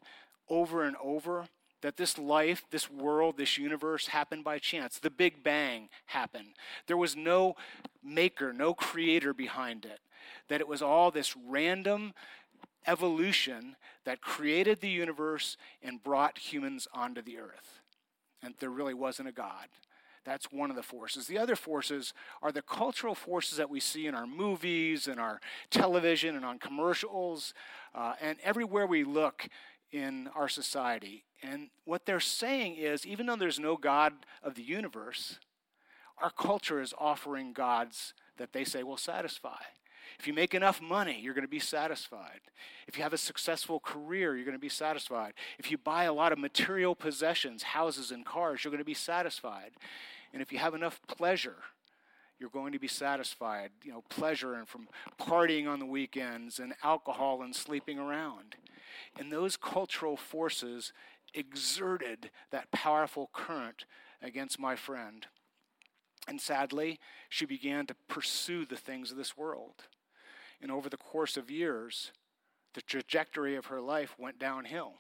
over 0.49 0.83
and 0.83 0.97
over 1.03 1.49
that 1.83 1.97
this 1.97 2.19
life, 2.19 2.65
this 2.71 2.91
world, 2.91 3.37
this 3.37 3.57
universe 3.57 4.09
happened 4.09 4.45
by 4.45 4.59
chance. 4.59 4.99
The 4.99 5.11
Big 5.11 5.43
Bang 5.43 5.89
happened. 6.07 6.55
There 6.87 6.97
was 6.97 7.17
no 7.17 7.55
maker, 8.03 8.53
no 8.53 8.75
creator 8.75 9.33
behind 9.33 9.85
it. 9.85 10.01
That 10.49 10.61
it 10.61 10.69
was 10.69 10.83
all 10.83 11.11
this 11.11 11.37
random 11.37 12.15
evolution 12.87 13.77
that 14.05 14.21
created 14.21 14.81
the 14.81 14.89
universe 14.89 15.57
and 15.83 16.03
brought 16.03 16.39
humans 16.39 16.89
onto 16.93 17.23
the 17.23 17.39
earth. 17.39 17.81
And 18.43 18.55
there 18.59 18.71
really 18.71 18.95
wasn't 18.95 19.29
a 19.29 19.33
God. 19.33 19.67
That's 20.25 20.53
one 20.53 20.71
of 20.71 20.77
the 20.77 20.83
forces. 20.83 21.27
The 21.27 21.39
other 21.39 21.57
forces 21.57 22.13
are 22.43 22.53
the 22.53 22.63
cultural 22.63 23.15
forces 23.15 23.57
that 23.57 23.71
we 23.71 23.81
see 23.81 24.07
in 24.07 24.15
our 24.15 24.27
movies 24.27 25.09
and 25.09 25.19
our 25.19 25.41
television 25.71 26.37
and 26.37 26.45
on 26.45 26.59
commercials 26.59 27.55
uh, 27.95 28.15
and 28.21 28.37
everywhere 28.43 28.87
we 28.87 29.05
look 29.05 29.49
in 29.93 30.29
our 30.35 30.49
society. 30.49 31.25
And 31.43 31.71
what 31.85 32.07
they're 32.07 32.21
saying 32.21 32.77
is 32.77 33.07
even 33.07 33.27
though 33.27 33.37
there's 33.37 33.59
no 33.59 33.77
God 33.77 34.13
of 34.43 34.55
the 34.55 34.63
universe, 34.63 35.39
our 36.21 36.31
culture 36.31 36.81
is 36.81 36.95
offering 36.99 37.53
gods 37.53 38.15
that 38.39 38.53
they 38.53 38.65
say 38.65 38.83
will 38.83 38.97
satisfy. 38.97 39.61
If 40.19 40.27
you 40.27 40.33
make 40.33 40.55
enough 40.55 40.81
money, 40.81 41.21
you're 41.23 41.35
going 41.35 41.43
to 41.43 41.49
be 41.49 41.61
satisfied. 41.61 42.41
If 42.89 42.97
you 42.97 43.05
have 43.05 43.13
a 43.13 43.19
successful 43.19 43.79
career, 43.79 44.35
you're 44.35 44.45
going 44.45 44.57
to 44.57 44.61
be 44.61 44.69
satisfied. 44.69 45.35
If 45.59 45.71
you 45.71 45.79
buy 45.79 46.05
a 46.05 46.13
lot 46.13 46.33
of 46.33 46.39
material 46.39 46.95
possessions, 46.97 47.63
houses 47.63 48.11
and 48.11 48.25
cars, 48.25 48.65
you're 48.65 48.73
going 48.73 48.79
to 48.79 48.85
be 48.85 48.95
satisfied. 48.95 49.73
And 50.33 50.43
if 50.43 50.53
you 50.53 50.59
have 50.59 50.75
enough 50.75 51.01
pleasure, 51.07 51.57
you're 52.39 52.51
going 52.51 52.73
to 52.73 52.79
be 52.79 52.89
satisfied. 52.89 53.71
You 53.85 53.93
know, 53.93 54.05
pleasure 54.09 54.55
and 54.55 54.67
from 54.67 54.89
partying 55.21 55.69
on 55.69 55.79
the 55.79 55.87
weekends 55.87 56.59
and 56.59 56.75
alcohol 56.83 57.43
and 57.43 57.55
sleeping 57.55 57.99
around. 57.99 58.57
And 59.19 59.33
those 59.33 59.57
cultural 59.57 60.17
forces 60.17 60.93
exerted 61.35 62.31
that 62.51 62.71
powerful 62.71 63.31
current 63.33 63.85
against 64.23 64.59
my 64.59 64.77
friend. 64.77 65.27
And 66.27 66.41
sadly, 66.41 67.01
she 67.29 67.47
began 67.47 67.87
to 67.87 67.97
pursue 68.09 68.67
the 68.67 68.77
things 68.77 69.11
of 69.11 69.17
this 69.17 69.37
world. 69.37 69.85
And 70.61 70.71
over 70.71 70.89
the 70.89 70.97
course 70.97 71.37
of 71.37 71.51
years, 71.51 72.13
the 72.75 72.83
trajectory 72.83 73.57
of 73.57 73.67
her 73.67 73.81
life 73.81 74.15
went 74.19 74.39
downhill. 74.39 74.95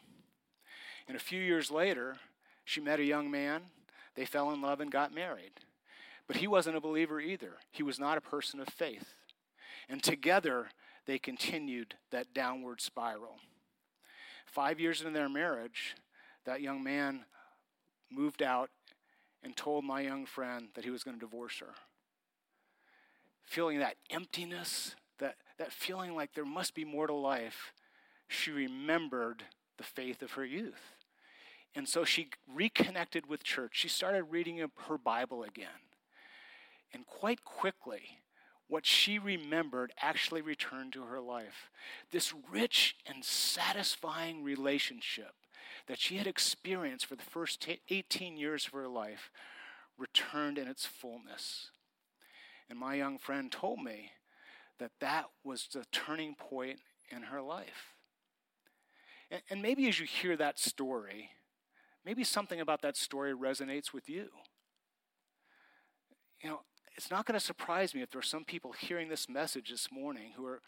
And 1.07 1.17
a 1.17 1.21
few 1.21 1.41
years 1.41 1.71
later, 1.71 2.17
she 2.65 2.81
met 2.81 3.01
a 3.01 3.05
young 3.05 3.31
man. 3.31 3.63
They 4.15 4.25
fell 4.25 4.51
in 4.53 4.61
love 4.61 4.81
and 4.81 4.91
got 4.91 5.15
married. 5.15 5.53
But 6.27 6.37
he 6.37 6.47
wasn't 6.47 6.77
a 6.77 6.83
believer 6.83 7.21
either. 7.21 7.55
He 7.71 7.83
was 7.83 7.99
not 7.99 8.19
a 8.19 8.23
person 8.23 8.61
of 8.61 8.69
faith. 8.69 9.15
And 9.89 10.03
together, 10.03 10.69
they 11.07 11.19
continued 11.19 11.95
that 12.11 12.35
downward 12.35 12.81
spiral. 12.81 13.37
Five 14.51 14.81
years 14.81 15.01
into 15.01 15.13
their 15.13 15.29
marriage, 15.29 15.95
that 16.45 16.63
young 16.63 16.83
man 16.83 17.25
moved 18.11 18.43
out 18.43 18.71
and 19.43 19.55
told 19.57 19.85
my 19.85 20.01
young 20.01 20.25
friend 20.27 20.69
that 20.75 20.85
he 20.85 20.91
was 20.91 21.05
going 21.05 21.17
to 21.17 21.25
divorce 21.25 21.59
her. 21.61 21.75
Feeling 23.45 23.79
that 23.79 23.97
emptiness, 24.11 24.97
that, 25.19 25.37
that 25.59 25.73
feeling 25.73 26.15
like 26.15 26.35
there 26.35 26.45
must 26.47 26.75
be 26.75 26.85
more 26.85 27.07
to 27.07 27.15
life, 27.15 27.73
she 28.27 28.51
remembered 28.51 29.45
the 29.77 29.85
faith 29.85 30.23
of 30.23 30.33
her 30.33 30.45
youth. 30.45 30.95
And 31.75 31.87
so 31.87 32.05
she 32.05 32.31
reconnected 32.53 33.27
with 33.27 33.45
church. 33.45 33.73
She 33.75 33.89
started 33.89 34.25
reading 34.25 34.59
her 34.89 34.99
Bible 34.99 35.43
again. 35.43 35.69
And 36.93 37.07
quite 37.07 37.45
quickly, 37.45 38.19
what 38.69 38.87
she 38.87 39.19
remembered 39.19 39.93
actually 40.01 40.43
returned 40.43 40.93
to 40.93 41.05
her 41.05 41.21
life. 41.21 41.71
This 42.11 42.35
rich 42.51 42.97
and 43.07 43.25
satisfying 43.25 44.45
relationship 44.45 45.33
that 45.87 45.99
she 45.99 46.17
had 46.17 46.27
experienced 46.27 47.07
for 47.07 47.17
the 47.17 47.23
first 47.23 47.67
18 47.89 48.37
years 48.37 48.67
of 48.67 48.73
her 48.73 48.89
life 48.89 49.31
returned 49.97 50.59
in 50.59 50.69
its 50.69 50.85
fullness. 50.87 51.71
And 52.69 52.79
my 52.79 52.95
young 52.95 53.19
friend 53.19 53.51
told 53.51 53.83
me 53.83 54.13
that 54.79 54.93
that 55.01 55.27
was 55.43 55.69
the 55.73 55.85
turning 55.91 56.35
point 56.35 56.79
in 57.11 57.23
her 57.23 57.41
life. 57.41 57.95
And, 59.51 59.61
maybe 59.61 59.89
as 59.89 60.01
you 60.01 60.07
hear 60.07 60.37
that 60.37 60.59
story, 60.59 61.31
maybe 62.05 62.25
something 62.25 62.61
about 62.61 62.81
that 62.83 62.97
story 62.97 63.35
resonates 63.35 63.93
with 63.93 64.09
you. 64.09 64.29
You 66.43 66.51
know, 66.51 66.61
it's 66.99 67.13
not 67.13 67.27
going 67.27 67.39
to 67.39 67.45
surprise 67.45 67.95
me 67.95 68.03
if 68.03 68.11
there 68.11 68.19
are 68.19 68.23
some 68.23 68.45
people 68.45 68.73
hearing 68.73 69.09
this 69.09 69.29
message 69.29 69.71
this 69.71 69.87
morning 69.93 70.33
who 70.37 70.45
are 70.45 70.61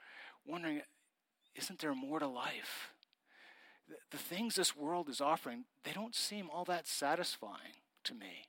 wondering, 0.46 0.80
isn't 1.56 1.80
there 1.80 1.92
more 1.92 2.20
to 2.20 2.26
life? 2.28 2.94
The, 3.88 3.96
the 4.12 4.16
things 4.16 4.54
this 4.54 4.76
world 4.76 5.08
is 5.08 5.20
offering, 5.20 5.64
they 5.82 5.90
don't 5.90 6.14
seem 6.14 6.48
all 6.48 6.64
that 6.66 6.86
satisfying 6.86 7.82
to 8.04 8.14
me. 8.14 8.46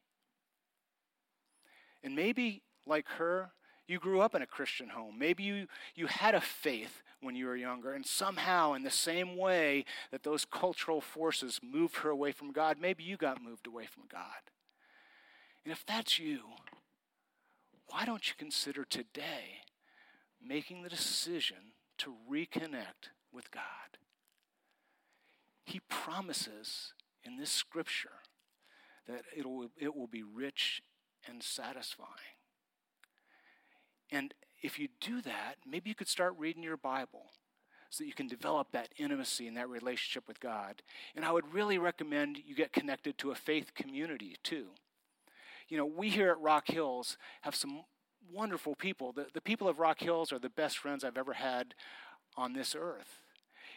And 2.03 2.15
maybe, 2.15 2.61
like 2.85 3.07
her, 3.17 3.49
you 3.87 3.97
grew 3.97 4.21
up 4.21 4.35
in 4.35 4.43
a 4.43 4.47
Christian 4.47 4.89
home. 4.89 5.17
Maybe 5.17 5.41
you, 5.41 5.65
you 5.95 6.05
had 6.05 6.35
a 6.35 6.41
faith 6.41 7.01
when 7.19 7.35
you 7.35 7.47
were 7.47 7.55
younger, 7.55 7.93
and 7.93 8.05
somehow, 8.05 8.73
in 8.73 8.83
the 8.83 8.91
same 8.91 9.35
way 9.35 9.85
that 10.11 10.21
those 10.21 10.45
cultural 10.45 11.01
forces 11.01 11.59
moved 11.63 11.97
her 11.97 12.11
away 12.11 12.31
from 12.31 12.51
God, 12.51 12.77
maybe 12.79 13.03
you 13.03 13.17
got 13.17 13.43
moved 13.43 13.65
away 13.65 13.87
from 13.87 14.03
God. 14.07 14.51
And 15.65 15.71
if 15.71 15.83
that's 15.83 16.19
you, 16.19 16.41
why 17.91 18.05
don't 18.05 18.27
you 18.27 18.33
consider 18.37 18.85
today 18.85 19.59
making 20.41 20.81
the 20.81 20.89
decision 20.89 21.57
to 21.99 22.15
reconnect 22.29 23.11
with 23.33 23.51
God? 23.51 23.63
He 25.65 25.81
promises 25.89 26.93
in 27.23 27.37
this 27.37 27.51
scripture 27.51 28.09
that 29.07 29.23
it 29.35 29.45
will, 29.45 29.69
it 29.77 29.95
will 29.95 30.07
be 30.07 30.23
rich 30.23 30.81
and 31.27 31.43
satisfying. 31.43 32.09
And 34.09 34.33
if 34.61 34.79
you 34.79 34.87
do 34.99 35.21
that, 35.21 35.55
maybe 35.69 35.89
you 35.89 35.95
could 35.95 36.07
start 36.07 36.35
reading 36.37 36.63
your 36.63 36.77
Bible 36.77 37.31
so 37.89 38.03
that 38.03 38.07
you 38.07 38.13
can 38.13 38.27
develop 38.27 38.71
that 38.71 38.89
intimacy 38.97 39.47
and 39.47 39.57
that 39.57 39.69
relationship 39.69 40.27
with 40.27 40.39
God. 40.39 40.81
And 41.15 41.25
I 41.25 41.31
would 41.31 41.53
really 41.53 41.77
recommend 41.77 42.37
you 42.45 42.55
get 42.55 42.71
connected 42.71 43.17
to 43.19 43.31
a 43.31 43.35
faith 43.35 43.73
community 43.73 44.37
too. 44.43 44.67
You 45.71 45.77
know, 45.77 45.85
we 45.85 46.09
here 46.09 46.31
at 46.31 46.41
Rock 46.41 46.67
Hills 46.67 47.17
have 47.43 47.55
some 47.55 47.83
wonderful 48.29 48.75
people. 48.75 49.13
The, 49.13 49.27
the 49.33 49.39
people 49.39 49.69
of 49.69 49.79
Rock 49.79 50.01
Hills 50.01 50.33
are 50.33 50.37
the 50.37 50.49
best 50.49 50.77
friends 50.77 51.01
I've 51.01 51.17
ever 51.17 51.31
had 51.31 51.75
on 52.35 52.51
this 52.51 52.75
earth. 52.77 53.21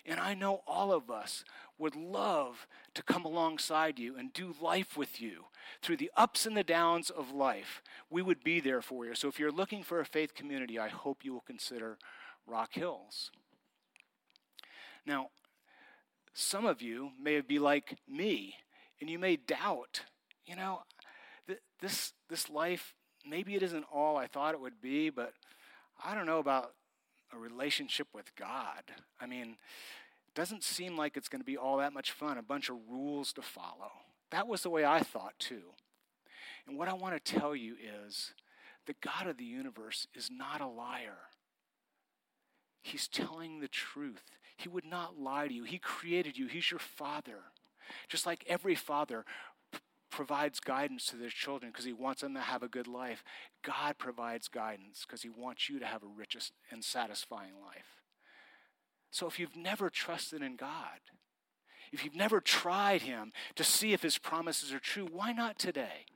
And 0.04 0.18
I 0.18 0.34
know 0.34 0.62
all 0.66 0.92
of 0.92 1.08
us 1.08 1.44
would 1.78 1.94
love 1.94 2.66
to 2.94 3.02
come 3.04 3.24
alongside 3.24 4.00
you 4.00 4.16
and 4.16 4.32
do 4.32 4.56
life 4.60 4.96
with 4.96 5.20
you 5.20 5.44
through 5.82 5.98
the 5.98 6.10
ups 6.16 6.46
and 6.46 6.56
the 6.56 6.64
downs 6.64 7.10
of 7.10 7.30
life. 7.30 7.80
We 8.10 8.22
would 8.22 8.42
be 8.42 8.58
there 8.58 8.82
for 8.82 9.06
you. 9.06 9.14
So 9.14 9.28
if 9.28 9.38
you're 9.38 9.52
looking 9.52 9.84
for 9.84 10.00
a 10.00 10.04
faith 10.04 10.34
community, 10.34 10.80
I 10.80 10.88
hope 10.88 11.24
you 11.24 11.32
will 11.32 11.44
consider 11.46 11.96
Rock 12.44 12.74
Hills. 12.74 13.30
Now, 15.06 15.28
some 16.32 16.66
of 16.66 16.82
you 16.82 17.10
may 17.22 17.40
be 17.40 17.60
like 17.60 17.98
me, 18.08 18.56
and 19.00 19.08
you 19.08 19.20
may 19.20 19.36
doubt, 19.36 20.02
you 20.44 20.56
know, 20.56 20.82
th- 21.46 21.60
this, 21.80 22.12
this 22.28 22.50
life, 22.50 22.94
maybe 23.28 23.54
it 23.54 23.62
isn't 23.62 23.84
all 23.92 24.16
I 24.16 24.26
thought 24.26 24.54
it 24.54 24.60
would 24.60 24.80
be, 24.80 25.10
but 25.10 25.32
I 26.02 26.14
don't 26.14 26.26
know 26.26 26.38
about 26.38 26.72
a 27.32 27.38
relationship 27.38 28.08
with 28.14 28.34
God. 28.36 28.82
I 29.20 29.26
mean, 29.26 29.56
it 30.26 30.34
doesn't 30.34 30.62
seem 30.62 30.96
like 30.96 31.16
it's 31.16 31.28
going 31.28 31.40
to 31.40 31.46
be 31.46 31.56
all 31.56 31.78
that 31.78 31.92
much 31.92 32.12
fun, 32.12 32.38
a 32.38 32.42
bunch 32.42 32.68
of 32.68 32.76
rules 32.90 33.32
to 33.34 33.42
follow. 33.42 33.90
That 34.30 34.48
was 34.48 34.62
the 34.62 34.70
way 34.70 34.84
I 34.84 35.00
thought 35.00 35.34
too. 35.38 35.62
And 36.66 36.78
what 36.78 36.88
I 36.88 36.94
want 36.94 37.22
to 37.22 37.32
tell 37.32 37.54
you 37.54 37.76
is 38.06 38.32
the 38.86 38.94
God 39.00 39.26
of 39.26 39.36
the 39.36 39.44
universe 39.44 40.06
is 40.14 40.30
not 40.30 40.60
a 40.60 40.66
liar. 40.66 41.18
He's 42.82 43.08
telling 43.08 43.60
the 43.60 43.68
truth. 43.68 44.24
He 44.56 44.68
would 44.68 44.84
not 44.84 45.18
lie 45.18 45.48
to 45.48 45.54
you. 45.54 45.64
He 45.64 45.78
created 45.78 46.36
you, 46.36 46.46
He's 46.46 46.70
your 46.70 46.80
father. 46.80 47.38
Just 48.08 48.26
like 48.26 48.44
every 48.46 48.74
father 48.74 49.24
provides 50.14 50.60
guidance 50.60 51.06
to 51.06 51.16
their 51.16 51.28
children 51.28 51.72
because 51.72 51.84
he 51.84 51.92
wants 51.92 52.22
them 52.22 52.34
to 52.34 52.40
have 52.40 52.62
a 52.62 52.68
good 52.68 52.86
life. 52.86 53.24
God 53.62 53.98
provides 53.98 54.46
guidance 54.48 55.04
because 55.06 55.22
he 55.22 55.28
wants 55.28 55.68
you 55.68 55.80
to 55.80 55.86
have 55.86 56.02
a 56.02 56.06
rich 56.06 56.36
and 56.70 56.84
satisfying 56.84 57.54
life. 57.60 58.00
So 59.10 59.26
if 59.26 59.40
you've 59.40 59.56
never 59.56 59.90
trusted 59.90 60.40
in 60.40 60.56
God, 60.56 61.00
if 61.92 62.04
you've 62.04 62.14
never 62.14 62.40
tried 62.40 63.02
him 63.02 63.32
to 63.56 63.64
see 63.64 63.92
if 63.92 64.02
his 64.02 64.18
promises 64.18 64.72
are 64.72 64.78
true, 64.78 65.08
why 65.10 65.32
not 65.32 65.58
today? 65.58 66.06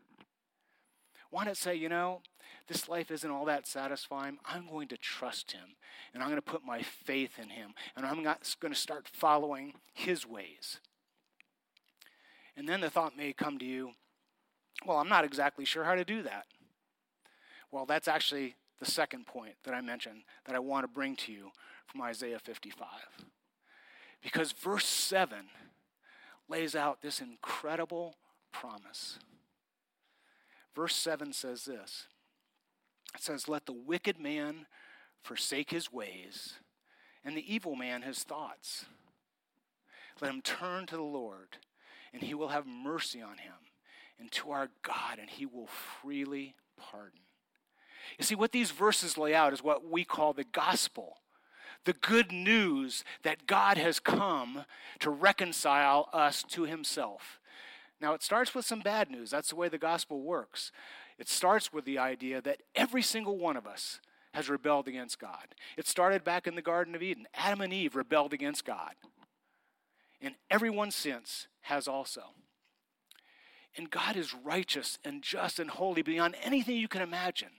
Why 1.31 1.45
not 1.45 1.57
say, 1.57 1.75
you 1.75 1.89
know, 1.89 2.23
this 2.69 2.89
life 2.89 3.11
isn't 3.11 3.31
all 3.31 3.47
that 3.47 3.67
satisfying. 3.67 4.39
I'm 4.45 4.69
going 4.69 4.89
to 4.89 4.97
trust 4.97 5.53
him 5.53 5.77
and 6.15 6.23
I'm 6.23 6.29
going 6.29 6.41
to 6.41 6.43
put 6.43 6.65
my 6.65 6.83
faith 6.83 7.39
in 7.39 7.51
him 7.51 7.75
and 7.97 8.07
I'm 8.07 8.23
going 8.23 8.73
to 8.73 8.75
start 8.75 9.09
following 9.09 9.75
his 9.93 10.27
ways. 10.27 10.79
And 12.59 12.69
then 12.69 12.81
the 12.81 12.91
thought 12.91 13.17
may 13.17 13.33
come 13.33 13.57
to 13.59 13.65
you, 13.65 13.93
well, 14.85 14.99
I'm 14.99 15.09
not 15.09 15.25
exactly 15.25 15.65
sure 15.65 15.85
how 15.85 15.95
to 15.95 16.05
do 16.05 16.23
that. 16.25 16.47
Well, 17.71 17.87
that's 17.87 18.09
actually 18.09 18.57
the 18.81 18.85
second 18.85 19.27
point 19.27 19.55
that 19.63 19.75
I 19.75 19.81
mentioned 19.81 20.23
that 20.45 20.57
I 20.57 20.59
want 20.59 20.83
to 20.83 20.89
bring 20.89 21.15
to 21.17 21.33
you 21.33 21.53
from 21.87 22.03
Isaiah 22.03 22.41
55. 22.41 22.89
Because 24.21 24.51
verse 24.51 24.87
7 24.87 25.39
lays 26.49 26.75
out 26.75 27.01
this 27.01 27.21
incredible 27.21 28.17
promise. 28.51 29.21
Verse 30.75 30.97
7 30.97 31.33
says 31.33 31.65
this 31.65 32.09
it 33.15 33.23
says, 33.23 33.49
Let 33.49 33.67
the 33.67 33.73
wicked 33.73 34.19
man 34.19 34.67
forsake 35.23 35.71
his 35.71 35.93
ways, 35.93 36.55
and 37.25 37.37
the 37.37 37.55
evil 37.55 37.77
man 37.77 38.03
his 38.03 38.25
thoughts. 38.25 38.87
Let 40.21 40.33
him 40.33 40.43
turn 40.43 40.87
to 40.87 40.97
the 40.97 41.03
Lord, 41.03 41.59
and 42.13 42.23
he 42.23 42.35
will 42.35 42.49
have 42.49 42.67
mercy 42.67 43.21
on 43.21 43.39
him, 43.39 43.55
and 44.19 44.31
to 44.33 44.51
our 44.51 44.69
God, 44.83 45.19
and 45.21 45.29
he 45.29 45.47
will 45.47 45.69
freely 46.03 46.55
pardon. 46.77 47.21
You 48.19 48.25
see, 48.25 48.35
what 48.35 48.53
these 48.53 48.71
verses 48.71 49.19
lay 49.19 49.35
out 49.35 49.53
is 49.53 49.63
what 49.63 49.89
we 49.89 50.05
call 50.05 50.33
the 50.33 50.45
gospel 50.45 51.19
the 51.85 51.93
good 51.93 52.33
news 52.33 53.05
that 53.23 53.47
God 53.47 53.79
has 53.79 54.01
come 54.01 54.65
to 54.99 55.11
reconcile 55.11 56.09
us 56.13 56.43
to 56.51 56.65
himself. 56.65 57.41
Now, 58.01 58.15
it 58.15 58.23
starts 58.23 58.55
with 58.55 58.65
some 58.65 58.81
bad 58.81 59.11
news. 59.11 59.31
That's 59.31 59.51
the 59.51 59.57
way 59.57 59.69
the 59.69 59.79
gospel 59.79 60.21
works. 60.21 60.71
It 61.19 61.29
starts 61.29 61.73
with 61.73 61.85
the 61.85 61.99
idea 61.99 62.41
that 62.43 62.63
every 62.75 63.03
single 63.03 63.39
one 63.39 63.57
of 63.57 63.67
us 63.67 64.01
has 64.35 64.49
rebelled 64.49 64.87
against 64.87 65.19
God. 65.19 65.55
It 65.77 65.87
started 65.87 66.23
back 66.23 66.47
in 66.47 66.55
the 66.55 66.63
Garden 66.63 66.95
of 66.95 67.03
Eden. 67.03 67.27
Adam 67.35 67.61
and 67.61 67.73
Eve 67.73 67.97
rebelled 67.97 68.33
against 68.33 68.65
God. 68.65 68.93
And 70.21 70.35
everyone 70.51 70.91
since 70.91 71.47
has 71.63 71.87
also. 71.87 72.23
And 73.77 73.91
God 73.91 74.17
is 74.17 74.35
righteous 74.35 74.99
and 75.05 75.23
just 75.23 75.59
and 75.59 75.71
holy 75.71 76.03
beyond 76.03 76.35
anything 76.43 76.77
you 76.77 76.89
can 76.89 77.03
imagine. 77.03 77.51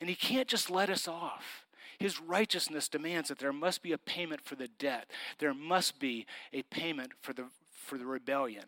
And 0.00 0.10
He 0.10 0.16
can't 0.16 0.48
just 0.48 0.70
let 0.70 0.90
us 0.90 1.06
off. 1.06 1.66
His 1.98 2.20
righteousness 2.20 2.88
demands 2.88 3.28
that 3.28 3.38
there 3.38 3.52
must 3.52 3.82
be 3.82 3.92
a 3.92 3.98
payment 3.98 4.42
for 4.44 4.54
the 4.54 4.68
debt. 4.68 5.10
There 5.38 5.54
must 5.54 5.98
be 5.98 6.26
a 6.52 6.62
payment 6.62 7.12
for 7.22 7.32
the, 7.32 7.46
for 7.72 7.96
the 7.96 8.06
rebellion. 8.06 8.64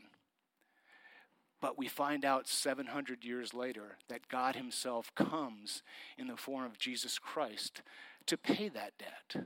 But 1.60 1.76
we 1.76 1.88
find 1.88 2.24
out 2.24 2.46
700 2.46 3.24
years 3.24 3.52
later 3.52 3.98
that 4.08 4.28
God 4.28 4.54
Himself 4.54 5.12
comes 5.14 5.82
in 6.16 6.28
the 6.28 6.36
form 6.36 6.66
of 6.66 6.78
Jesus 6.78 7.18
Christ 7.18 7.82
to 8.26 8.36
pay 8.36 8.68
that 8.68 8.92
debt. 8.98 9.44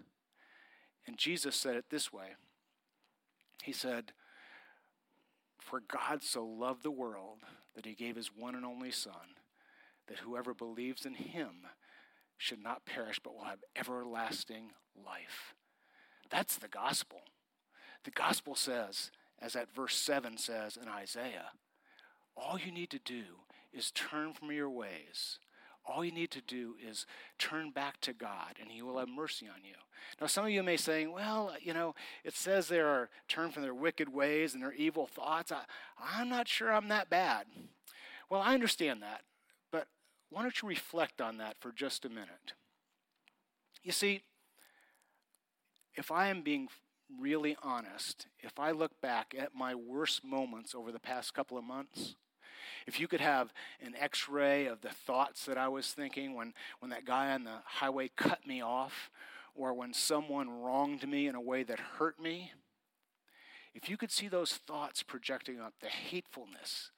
And 1.07 1.17
Jesus 1.17 1.57
said 1.57 1.77
it 1.77 1.87
this 1.91 2.13
way 2.13 2.37
He 3.63 3.73
said, 3.73 4.13
For 5.61 5.81
God 5.81 6.23
so 6.23 6.45
loved 6.45 6.83
the 6.83 6.91
world 6.91 7.39
that 7.75 7.87
He 7.87 7.95
gave 7.95 8.17
His 8.17 8.31
one 8.37 8.55
and 8.55 8.65
only 8.65 8.91
Son, 8.91 9.37
that 10.09 10.19
whoever 10.19 10.53
believes 10.53 11.07
in 11.07 11.15
Him 11.15 11.67
should 12.37 12.63
not 12.63 12.85
perish 12.85 13.21
but 13.23 13.35
will 13.35 13.45
have 13.45 13.63
everlasting 13.77 14.73
life. 14.97 15.55
That's 16.29 16.57
the 16.57 16.69
gospel. 16.69 17.21
The 18.05 18.11
gospel 18.11 18.57
says, 18.57 19.13
as 19.41 19.53
that 19.53 19.73
verse 19.73 19.95
7 19.95 20.39
says 20.39 20.77
in 20.77 20.89
Isaiah, 20.89 21.51
all 22.37 22.59
you 22.59 22.73
need 22.73 22.91
to 22.91 22.99
do 22.99 23.23
is 23.73 23.93
turn 23.93 24.33
from 24.33 24.51
your 24.51 24.71
ways. 24.71 25.39
All 25.85 26.05
you 26.05 26.13
need 26.13 26.31
to 26.33 26.41
do 26.41 26.75
is 26.85 27.07
turn 27.39 27.71
back 27.71 28.01
to 28.03 28.13
God, 28.13 28.57
and 28.61 28.71
He 28.71 28.83
will 28.83 28.99
have 28.99 29.09
mercy 29.09 29.47
on 29.49 29.65
you. 29.65 29.75
Now, 30.21 30.27
some 30.27 30.45
of 30.45 30.51
you 30.51 30.63
may 30.63 30.77
say, 30.77 31.07
well, 31.07 31.55
you 31.61 31.75
know, 31.75 31.95
it 32.25 32.35
says 32.35 32.69
they 32.69 32.81
are 32.81 33.09
turn 33.29 33.51
from 33.51 33.63
their 33.63 33.75
wicked 33.75 34.13
ways 34.13 34.55
and 34.55 34.63
their 34.63 34.73
evil 34.73 35.07
thoughts. 35.07 35.51
I, 35.51 35.63
I'm 36.01 36.29
not 36.29 36.49
sure 36.49 36.73
I'm 36.73 36.89
that 36.89 37.11
bad. 37.11 37.47
Well, 38.31 38.41
I 38.41 38.55
understand 38.55 39.03
that, 39.03 39.23
but 39.71 39.89
why 40.31 40.43
don't 40.43 40.63
you 40.63 40.69
reflect 40.69 41.21
on 41.21 41.39
that 41.39 41.57
for 41.61 41.73
just 41.73 42.05
a 42.05 42.09
minute? 42.09 42.55
You 43.83 43.93
see, 43.93 44.23
if 45.95 46.11
I 46.11 46.29
am 46.29 46.43
being 46.43 46.69
really 47.21 47.57
honest, 47.63 48.27
if 48.41 48.59
I 48.59 48.71
look 48.71 49.01
back 49.01 49.35
at 49.39 49.55
my 49.55 49.75
worst 49.75 50.25
moments 50.25 50.75
over 50.75 50.93
the 50.93 51.01
past 51.01 51.35
couple 51.35 51.59
of 51.59 51.65
months, 51.65 52.15
if 52.87 53.01
you 53.01 53.09
could 53.09 53.21
have 53.21 53.53
an 53.81 53.95
x 53.99 54.29
ray 54.29 54.67
of 54.67 54.81
the 54.81 54.91
thoughts 54.91 55.47
that 55.47 55.59
I 55.59 55.69
was 55.69 55.93
thinking 55.93 56.35
when, 56.35 56.55
when 56.81 56.91
that 56.91 57.05
guy 57.05 57.33
on 57.33 57.45
the 57.45 57.59
highway 57.65 58.11
cut 58.17 58.47
me 58.47 58.61
off, 58.63 59.11
or 59.55 59.75
when 59.75 59.93
someone 59.93 60.63
wronged 60.63 61.07
me 61.07 61.27
in 61.27 61.35
a 61.35 61.41
way 61.41 61.63
that 61.63 61.79
hurt 61.79 62.19
me, 62.21 62.53
if 63.75 63.89
you 63.89 63.97
could 63.97 64.11
see 64.11 64.29
those 64.29 64.53
thoughts 64.53 65.03
projecting 65.03 65.61
up 65.61 65.75
the 65.81 65.89
hatefulness 65.89 66.91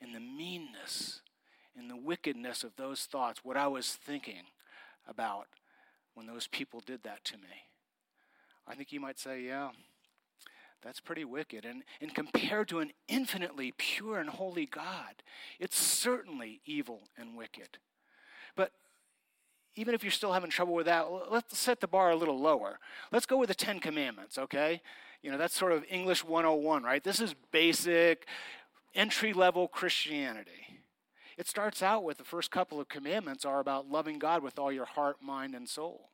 and 0.00 0.14
the 0.14 0.20
meanness 0.20 1.20
and 1.76 1.90
the 1.90 1.96
wickedness 1.96 2.64
of 2.64 2.76
those 2.76 3.02
thoughts, 3.02 3.40
what 3.44 3.56
I 3.56 3.66
was 3.66 3.92
thinking 3.92 4.44
about 5.08 5.46
when 6.14 6.26
those 6.26 6.46
people 6.46 6.80
did 6.84 7.02
that 7.04 7.24
to 7.24 7.36
me, 7.36 7.66
I 8.66 8.74
think 8.74 8.92
you 8.92 9.00
might 9.00 9.18
say, 9.18 9.42
yeah, 9.42 9.70
that's 10.82 11.00
pretty 11.00 11.24
wicked. 11.24 11.64
And, 11.64 11.82
and 12.00 12.14
compared 12.14 12.68
to 12.68 12.80
an 12.80 12.92
infinitely 13.08 13.72
pure 13.76 14.18
and 14.18 14.28
holy 14.28 14.66
God, 14.66 15.22
it's 15.58 15.76
certainly 15.76 16.60
evil 16.64 17.02
and 17.16 17.36
wicked. 17.36 17.78
But 18.56 18.72
even 19.74 19.94
if 19.94 20.02
you're 20.02 20.10
still 20.10 20.32
having 20.32 20.50
trouble 20.50 20.74
with 20.74 20.86
that, 20.86 21.06
let's 21.30 21.56
set 21.56 21.80
the 21.80 21.88
bar 21.88 22.10
a 22.10 22.16
little 22.16 22.38
lower. 22.38 22.78
Let's 23.10 23.26
go 23.26 23.38
with 23.38 23.48
the 23.48 23.54
Ten 23.54 23.80
Commandments, 23.80 24.38
okay? 24.38 24.82
You 25.22 25.30
know, 25.30 25.38
that's 25.38 25.56
sort 25.56 25.72
of 25.72 25.84
English 25.88 26.24
101, 26.24 26.82
right? 26.82 27.02
This 27.02 27.20
is 27.20 27.34
basic, 27.52 28.26
entry 28.94 29.32
level 29.32 29.68
Christianity. 29.68 30.80
It 31.38 31.48
starts 31.48 31.82
out 31.82 32.04
with 32.04 32.18
the 32.18 32.24
first 32.24 32.50
couple 32.50 32.80
of 32.80 32.88
commandments 32.88 33.44
are 33.44 33.60
about 33.60 33.90
loving 33.90 34.18
God 34.18 34.42
with 34.42 34.58
all 34.58 34.70
your 34.70 34.84
heart, 34.84 35.16
mind, 35.22 35.54
and 35.54 35.68
soul. 35.68 36.10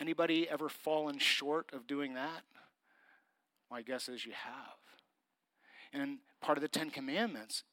Anybody 0.00 0.48
ever 0.48 0.68
fallen 0.68 1.18
short 1.18 1.70
of 1.72 1.86
doing 1.86 2.14
that? 2.14 2.42
My 3.70 3.82
guess 3.82 4.08
is 4.08 4.24
you 4.24 4.32
have. 4.32 4.78
And 5.92 6.18
part 6.40 6.58
of 6.58 6.62
the 6.62 6.68
Ten 6.68 6.90
Commandments 6.90 7.64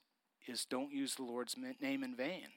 is 0.47 0.65
don't 0.65 0.91
use 0.91 1.15
the 1.15 1.23
Lord's 1.23 1.55
name 1.57 2.03
in 2.03 2.15
vain. 2.15 2.47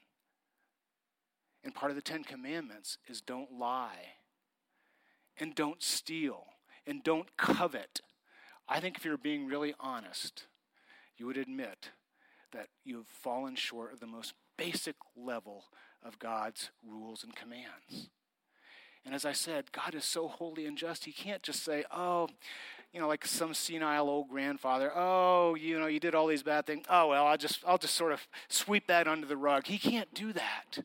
And 1.64 1.74
part 1.74 1.90
of 1.90 1.96
the 1.96 2.02
Ten 2.02 2.24
Commandments 2.24 2.98
is 3.08 3.20
don't 3.20 3.58
lie 3.58 4.14
and 5.38 5.54
don't 5.54 5.82
steal 5.82 6.46
and 6.86 7.02
don't 7.02 7.36
covet. 7.36 8.00
I 8.68 8.80
think 8.80 8.96
if 8.96 9.04
you're 9.04 9.16
being 9.16 9.46
really 9.46 9.74
honest, 9.80 10.44
you 11.16 11.26
would 11.26 11.36
admit 11.36 11.90
that 12.52 12.68
you've 12.84 13.06
fallen 13.06 13.56
short 13.56 13.92
of 13.92 14.00
the 14.00 14.06
most 14.06 14.34
basic 14.56 14.96
level 15.16 15.64
of 16.02 16.18
God's 16.18 16.70
rules 16.86 17.24
and 17.24 17.34
commands. 17.34 18.10
And 19.04 19.14
as 19.14 19.24
I 19.24 19.32
said, 19.32 19.72
God 19.72 19.94
is 19.94 20.04
so 20.04 20.28
holy 20.28 20.66
and 20.66 20.76
just, 20.76 21.04
He 21.04 21.12
can't 21.12 21.42
just 21.42 21.62
say, 21.62 21.84
oh, 21.90 22.28
you 22.92 23.00
know, 23.00 23.08
like 23.08 23.26
some 23.26 23.54
senile 23.54 24.08
old 24.08 24.28
grandfather, 24.28 24.90
oh, 24.94 25.54
you 25.54 25.78
know, 25.78 25.86
you 25.86 26.00
did 26.00 26.14
all 26.14 26.26
these 26.26 26.42
bad 26.42 26.66
things. 26.66 26.86
Oh, 26.88 27.08
well, 27.08 27.26
I'll 27.26 27.36
just, 27.36 27.62
I'll 27.66 27.78
just 27.78 27.94
sort 27.94 28.12
of 28.12 28.26
sweep 28.48 28.86
that 28.86 29.06
under 29.06 29.26
the 29.26 29.36
rug. 29.36 29.66
He 29.66 29.78
can't 29.78 30.12
do 30.14 30.32
that. 30.32 30.84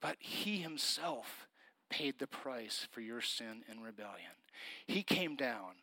But 0.00 0.16
He 0.20 0.58
Himself 0.58 1.48
paid 1.90 2.18
the 2.18 2.26
price 2.26 2.86
for 2.90 3.00
your 3.00 3.20
sin 3.20 3.64
and 3.68 3.82
rebellion. 3.82 4.36
He 4.86 5.02
came 5.02 5.36
down 5.36 5.74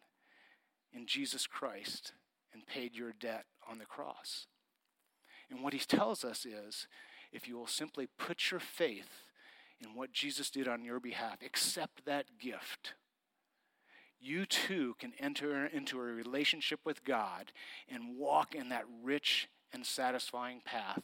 in 0.94 1.06
Jesus 1.06 1.48
Christ 1.48 2.14
and 2.54 2.66
paid 2.66 2.96
your 2.96 3.14
debt 3.20 3.46
on 3.70 3.80
the 3.80 3.86
cross. 3.86 4.48
And 5.50 5.62
what 5.62 5.74
He 5.74 5.80
tells 5.80 6.24
us 6.24 6.46
is 6.46 6.88
if 7.32 7.48
you 7.48 7.58
will 7.58 7.68
simply 7.68 8.08
put 8.18 8.52
your 8.52 8.60
faith 8.60 9.24
in 9.82 9.96
what 9.96 10.14
Jesus 10.14 10.50
did 10.50 10.68
on 10.68 10.86
your 10.86 11.00
behalf, 11.00 11.40
accept 11.46 12.06
that 12.06 12.38
gift 12.40 12.94
you 14.24 14.46
too 14.46 14.96
can 15.00 15.14
enter 15.20 15.66
into 15.66 16.00
a 16.00 16.04
relationship 16.04 16.80
with 16.86 17.04
God 17.04 17.52
and 17.90 18.18
walk 18.18 18.56
in 18.56 18.70
that 18.70 18.86
rich 19.04 19.50
and 19.74 19.86
satisfying 19.86 20.62
path 20.64 21.04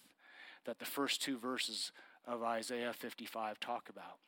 that 0.65 0.79
the 0.79 0.85
first 0.85 1.21
two 1.21 1.37
verses 1.37 1.91
of 2.25 2.43
Isaiah 2.43 2.93
55 2.93 3.59
talk 3.59 3.89
about. 3.89 4.19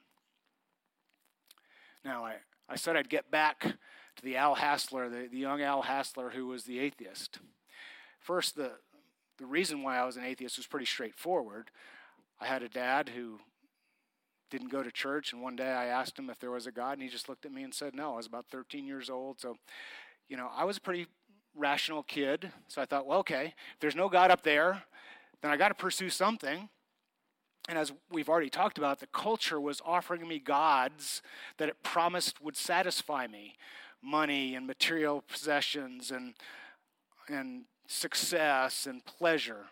Now, 2.04 2.26
I, 2.26 2.36
I 2.68 2.76
said 2.76 2.96
I'd 2.96 3.10
get 3.10 3.30
back 3.30 3.62
to 3.62 4.24
the 4.24 4.38
Al 4.38 4.56
Hassler, 4.56 5.10
the, 5.10 5.28
the 5.32 5.38
young 5.38 5.62
Al 5.62 5.84
Hassler 5.84 6.32
who 6.32 6.48
was 6.48 6.64
the 6.64 6.80
atheist. 6.80 7.40
First, 8.20 8.56
the, 8.56 8.72
the 9.38 9.46
reason 9.46 9.84
why 9.84 9.98
I 9.98 10.06
was 10.06 10.18
an 10.18 10.24
atheist 10.24 10.58
was 10.58 10.68
pretty 10.68 10.86
straightforward. 10.86 11.70
I 12.40 12.48
had 12.48 12.64
a 12.64 12.70
dad 12.70 13.10
who 13.10 13.40
didn't 14.52 14.72
go 14.72 14.84
to 14.84 14.92
church. 14.92 15.34
And 15.34 15.42
one 15.42 15.56
day 15.56 15.72
I 15.72 15.86
asked 15.86 16.20
him 16.20 16.30
if 16.30 16.38
there 16.40 16.52
was 16.52 16.68
a 16.68 16.72
God, 16.72 16.94
and 16.94 17.02
he 17.02 17.10
just 17.10 17.28
looked 17.28 17.46
at 17.46 17.52
me 17.52 17.64
and 17.64 17.74
said, 17.74 17.96
No. 17.96 18.14
I 18.14 18.18
was 18.18 18.28
about 18.28 18.46
13 18.52 18.86
years 18.86 19.10
old. 19.10 19.40
So, 19.40 19.58
you 20.30 20.38
know, 20.38 20.50
I 20.56 20.66
was 20.66 20.78
a 20.78 20.82
pretty 20.82 21.08
rational 21.56 22.04
kid. 22.04 22.52
So 22.68 22.82
I 22.82 22.86
thought, 22.86 23.06
well, 23.06 23.20
okay, 23.20 23.54
if 23.74 23.80
there's 23.80 23.96
no 23.96 24.10
God 24.10 24.32
up 24.32 24.44
there, 24.44 24.84
then 25.42 25.52
I 25.52 25.58
got 25.58 25.70
to 25.70 25.74
pursue 25.74 26.10
something. 26.10 26.70
And 27.70 27.78
as 27.78 27.92
we've 28.12 28.30
already 28.30 28.50
talked 28.50 28.78
about, 28.78 29.00
the 29.00 29.08
culture 29.08 29.60
was 29.60 29.82
offering 29.86 30.28
me 30.28 30.40
gods 30.40 31.22
that 31.58 31.70
it 31.70 31.84
promised 31.84 32.42
would 32.42 32.58
satisfy 32.58 33.28
me 33.28 33.56
money 34.02 34.56
and 34.56 34.66
material 34.66 35.24
possessions 35.28 36.10
and, 36.10 36.34
and 37.28 37.66
success 37.88 38.88
and 38.88 39.06
pleasure. 39.06 39.66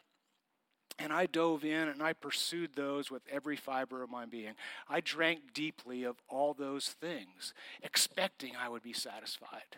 And 1.01 1.13
I 1.13 1.27
dove 1.27 1.63
in 1.63 1.87
and 1.87 2.03
I 2.03 2.11
pursued 2.11 2.71
those 2.75 3.09
with 3.09 3.23
every 3.31 3.55
fiber 3.55 4.03
of 4.03 4.09
my 4.09 4.25
being. 4.25 4.53
I 4.89 4.99
drank 4.99 5.53
deeply 5.53 6.03
of 6.03 6.17
all 6.27 6.53
those 6.53 6.89
things, 6.89 7.53
expecting 7.81 8.51
I 8.55 8.67
would 8.67 8.83
be 8.83 8.93
satisfied. 8.93 9.77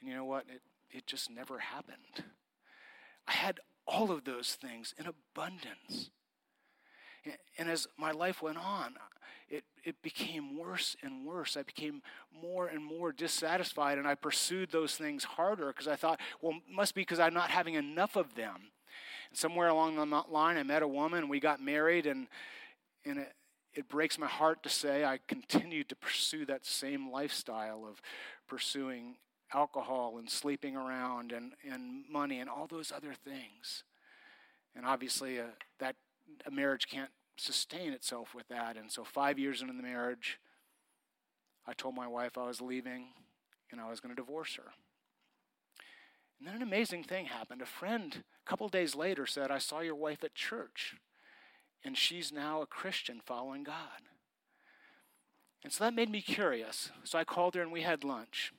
And 0.00 0.08
you 0.08 0.16
know 0.16 0.24
what? 0.24 0.46
It, 0.48 0.62
it 0.90 1.06
just 1.06 1.30
never 1.30 1.58
happened. 1.58 2.24
I 3.26 3.32
had 3.32 3.60
all 3.86 4.10
of 4.10 4.24
those 4.24 4.54
things 4.54 4.94
in 4.98 5.06
abundance. 5.06 6.10
And 7.58 7.68
as 7.68 7.86
my 7.98 8.12
life 8.12 8.40
went 8.40 8.58
on, 8.58 8.94
it, 9.50 9.64
it 9.84 10.00
became 10.02 10.56
worse 10.56 10.96
and 11.02 11.26
worse. 11.26 11.56
I 11.56 11.62
became 11.62 12.02
more 12.32 12.66
and 12.66 12.82
more 12.84 13.12
dissatisfied, 13.12 13.98
and 13.98 14.06
I 14.06 14.14
pursued 14.14 14.70
those 14.70 14.96
things 14.96 15.24
harder 15.24 15.66
because 15.68 15.88
I 15.88 15.96
thought, 15.96 16.20
well, 16.40 16.54
must 16.70 16.94
be 16.94 17.02
because 17.02 17.18
I'm 17.18 17.34
not 17.34 17.50
having 17.50 17.74
enough 17.74 18.16
of 18.16 18.34
them. 18.34 18.70
And 19.30 19.38
somewhere 19.38 19.68
along 19.68 19.96
the 19.96 20.04
line, 20.30 20.56
I 20.56 20.62
met 20.62 20.82
a 20.82 20.88
woman, 20.88 21.28
we 21.28 21.40
got 21.40 21.60
married, 21.60 22.06
and, 22.06 22.28
and 23.04 23.18
it, 23.18 23.32
it 23.74 23.88
breaks 23.88 24.18
my 24.18 24.26
heart 24.26 24.62
to 24.62 24.68
say 24.68 25.04
I 25.04 25.18
continued 25.28 25.88
to 25.90 25.96
pursue 25.96 26.46
that 26.46 26.64
same 26.64 27.10
lifestyle 27.10 27.86
of 27.88 28.00
pursuing 28.46 29.16
alcohol 29.52 30.16
and 30.18 30.28
sleeping 30.28 30.76
around 30.76 31.32
and, 31.32 31.52
and 31.70 32.04
money 32.10 32.40
and 32.40 32.50
all 32.50 32.66
those 32.66 32.92
other 32.92 33.14
things. 33.24 33.84
And 34.74 34.84
obviously, 34.84 35.40
uh, 35.40 35.44
that 35.78 35.96
a 36.46 36.50
marriage 36.50 36.86
can't 36.88 37.10
sustain 37.36 37.92
itself 37.92 38.34
with 38.34 38.48
that. 38.48 38.76
And 38.76 38.90
so, 38.90 39.04
five 39.04 39.38
years 39.38 39.62
into 39.62 39.74
the 39.74 39.82
marriage, 39.82 40.38
I 41.66 41.72
told 41.72 41.94
my 41.94 42.06
wife 42.06 42.38
I 42.38 42.46
was 42.46 42.60
leaving 42.60 43.06
and 43.70 43.80
I 43.80 43.88
was 43.90 44.00
going 44.00 44.14
to 44.14 44.20
divorce 44.20 44.56
her. 44.56 44.72
And 46.38 46.46
then 46.46 46.56
an 46.56 46.62
amazing 46.62 47.04
thing 47.04 47.26
happened. 47.26 47.62
A 47.62 47.66
friend, 47.66 48.22
a 48.46 48.48
couple 48.48 48.68
days 48.68 48.94
later, 48.94 49.26
said, 49.26 49.50
I 49.50 49.58
saw 49.58 49.80
your 49.80 49.96
wife 49.96 50.22
at 50.22 50.34
church, 50.34 50.94
and 51.84 51.96
she's 51.96 52.32
now 52.32 52.62
a 52.62 52.66
Christian 52.66 53.20
following 53.24 53.64
God. 53.64 54.02
And 55.64 55.72
so 55.72 55.84
that 55.84 55.94
made 55.94 56.10
me 56.10 56.20
curious. 56.20 56.90
So 57.04 57.18
I 57.18 57.24
called 57.24 57.54
her 57.54 57.62
and 57.62 57.72
we 57.72 57.82
had 57.82 58.04
lunch. 58.04 58.52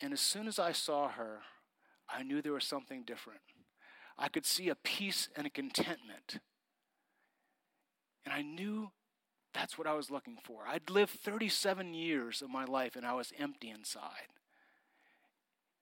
And 0.00 0.12
as 0.12 0.20
soon 0.20 0.46
as 0.46 0.58
I 0.58 0.72
saw 0.72 1.08
her, 1.08 1.40
I 2.08 2.22
knew 2.22 2.40
there 2.40 2.52
was 2.52 2.64
something 2.64 3.02
different. 3.02 3.40
I 4.18 4.28
could 4.28 4.46
see 4.46 4.68
a 4.68 4.74
peace 4.74 5.28
and 5.36 5.46
a 5.46 5.50
contentment. 5.50 6.38
And 8.24 8.32
I 8.32 8.42
knew 8.42 8.90
that's 9.52 9.76
what 9.76 9.86
I 9.86 9.94
was 9.94 10.10
looking 10.10 10.36
for. 10.42 10.66
I'd 10.68 10.90
lived 10.90 11.18
37 11.18 11.94
years 11.94 12.42
of 12.42 12.50
my 12.50 12.64
life 12.64 12.94
and 12.94 13.06
I 13.06 13.14
was 13.14 13.32
empty 13.38 13.70
inside. 13.70 14.28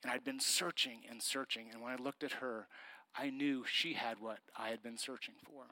And 0.04 0.12
I'd 0.12 0.22
been 0.22 0.38
searching 0.38 1.00
and 1.10 1.22
searching. 1.22 1.68
And 1.72 1.82
when 1.82 1.90
I 1.90 1.96
looked 1.96 2.22
at 2.22 2.32
her, 2.32 2.68
I 3.16 3.30
knew 3.30 3.64
she 3.66 3.94
had 3.94 4.20
what 4.20 4.38
I 4.54 4.68
had 4.68 4.82
been 4.82 4.98
searching 4.98 5.34
for. 5.42 5.64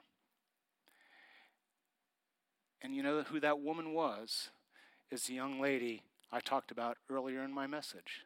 And 2.81 2.95
you 2.95 3.03
know 3.03 3.21
who 3.21 3.39
that 3.39 3.59
woman 3.59 3.93
was? 3.93 4.49
Is 5.11 5.23
the 5.23 5.35
young 5.35 5.61
lady 5.61 6.01
I 6.31 6.39
talked 6.39 6.71
about 6.71 6.97
earlier 7.11 7.43
in 7.43 7.53
my 7.53 7.67
message. 7.67 8.25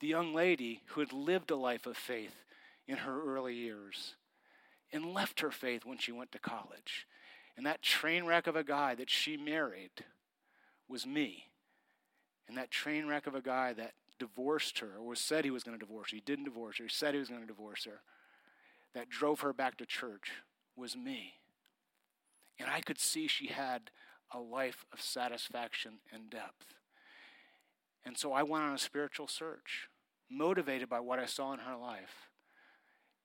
The 0.00 0.06
young 0.06 0.34
lady 0.34 0.82
who 0.88 1.00
had 1.00 1.14
lived 1.14 1.50
a 1.50 1.56
life 1.56 1.86
of 1.86 1.96
faith 1.96 2.34
in 2.86 2.98
her 2.98 3.22
early 3.24 3.54
years 3.54 4.16
and 4.92 5.14
left 5.14 5.40
her 5.40 5.50
faith 5.50 5.86
when 5.86 5.96
she 5.96 6.12
went 6.12 6.30
to 6.32 6.38
college. 6.38 7.06
And 7.56 7.64
that 7.64 7.80
train 7.80 8.26
wreck 8.26 8.46
of 8.46 8.54
a 8.54 8.62
guy 8.64 8.94
that 8.96 9.08
she 9.08 9.38
married 9.38 10.04
was 10.88 11.06
me. 11.06 11.46
And 12.46 12.58
that 12.58 12.70
train 12.70 13.06
wreck 13.06 13.26
of 13.26 13.34
a 13.34 13.40
guy 13.40 13.72
that 13.72 13.94
divorced 14.24 14.78
her, 14.80 14.96
or 14.98 15.14
said 15.14 15.44
he 15.44 15.50
was 15.50 15.64
going 15.64 15.78
to 15.78 15.84
divorce 15.84 16.10
her, 16.10 16.16
he 16.16 16.22
didn't 16.24 16.44
divorce 16.44 16.78
her, 16.78 16.84
he 16.84 16.90
said 16.90 17.14
he 17.14 17.20
was 17.20 17.28
going 17.28 17.40
to 17.40 17.46
divorce 17.46 17.84
her, 17.84 18.00
that 18.94 19.08
drove 19.08 19.40
her 19.40 19.52
back 19.52 19.76
to 19.78 19.86
church 19.86 20.30
was 20.76 20.96
me. 20.96 21.34
And 22.58 22.70
I 22.70 22.80
could 22.80 22.98
see 22.98 23.26
she 23.26 23.48
had 23.48 23.90
a 24.32 24.38
life 24.38 24.84
of 24.92 25.00
satisfaction 25.00 25.94
and 26.12 26.30
depth. 26.30 26.74
And 28.04 28.18
so 28.18 28.32
I 28.32 28.42
went 28.42 28.64
on 28.64 28.74
a 28.74 28.78
spiritual 28.78 29.28
search, 29.28 29.88
motivated 30.30 30.88
by 30.88 31.00
what 31.00 31.18
I 31.18 31.26
saw 31.26 31.52
in 31.52 31.60
her 31.60 31.76
life 31.76 32.30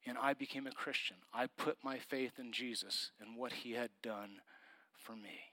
and 0.08 0.18
I 0.18 0.34
became 0.34 0.66
a 0.66 0.72
Christian. 0.72 1.18
I 1.34 1.48
put 1.48 1.78
my 1.84 1.98
faith 1.98 2.34
in 2.40 2.52
Jesus 2.52 3.12
and 3.20 3.36
what 3.36 3.52
he 3.52 3.74
had 3.74 3.90
done 4.02 4.40
for 4.98 5.16
me. 5.16 5.52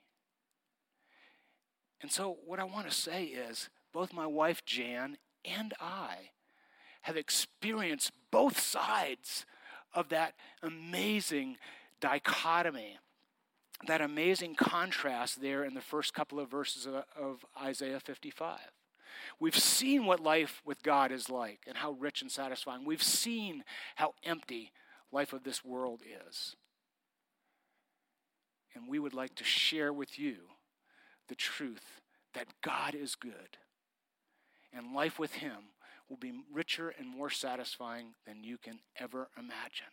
And 2.00 2.12
so, 2.12 2.36
what 2.44 2.60
I 2.60 2.64
want 2.64 2.88
to 2.88 2.94
say 2.94 3.24
is 3.24 3.68
both 3.92 4.12
my 4.12 4.26
wife 4.26 4.64
Jan 4.64 5.16
and 5.44 5.74
I 5.80 6.30
have 7.02 7.16
experienced 7.16 8.12
both 8.30 8.58
sides 8.58 9.44
of 9.92 10.08
that 10.08 10.34
amazing 10.62 11.56
dichotomy, 12.00 12.98
that 13.86 14.00
amazing 14.00 14.54
contrast 14.54 15.40
there 15.40 15.64
in 15.64 15.74
the 15.74 15.80
first 15.80 16.14
couple 16.14 16.40
of 16.40 16.50
verses 16.50 16.86
of, 16.86 17.04
of 17.16 17.44
Isaiah 17.62 18.00
55. 18.00 18.58
We've 19.38 19.58
seen 19.58 20.06
what 20.06 20.20
life 20.20 20.62
with 20.64 20.82
God 20.82 21.12
is 21.12 21.30
like 21.30 21.60
and 21.66 21.76
how 21.76 21.92
rich 21.92 22.22
and 22.22 22.30
satisfying. 22.30 22.84
We've 22.84 23.02
seen 23.02 23.64
how 23.96 24.14
empty 24.24 24.72
life 25.12 25.32
of 25.32 25.44
this 25.44 25.64
world 25.64 26.00
is. 26.28 26.56
And 28.74 28.88
we 28.88 28.98
would 28.98 29.14
like 29.14 29.34
to 29.36 29.44
share 29.44 29.92
with 29.92 30.18
you 30.18 30.36
the 31.28 31.34
truth 31.34 32.00
that 32.34 32.48
God 32.62 32.94
is 32.94 33.14
good. 33.14 33.58
And 34.76 34.94
life 34.94 35.18
with 35.18 35.34
Him 35.34 35.70
will 36.08 36.16
be 36.16 36.32
richer 36.52 36.88
and 36.90 37.08
more 37.08 37.30
satisfying 37.30 38.14
than 38.26 38.44
you 38.44 38.58
can 38.58 38.80
ever 38.98 39.28
imagine. 39.38 39.86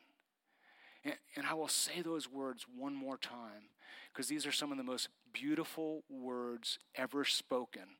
And, 1.04 1.16
and 1.36 1.46
I 1.46 1.54
will 1.54 1.68
say 1.68 2.02
those 2.02 2.30
words 2.30 2.66
one 2.76 2.96
more 2.96 3.18
time 3.18 3.70
because 4.12 4.28
these 4.28 4.46
are 4.46 4.52
some 4.52 4.72
of 4.72 4.78
the 4.78 4.84
most 4.84 5.10
beautiful 5.34 6.04
words 6.10 6.80
ever 6.96 7.24
spoken 7.24 7.98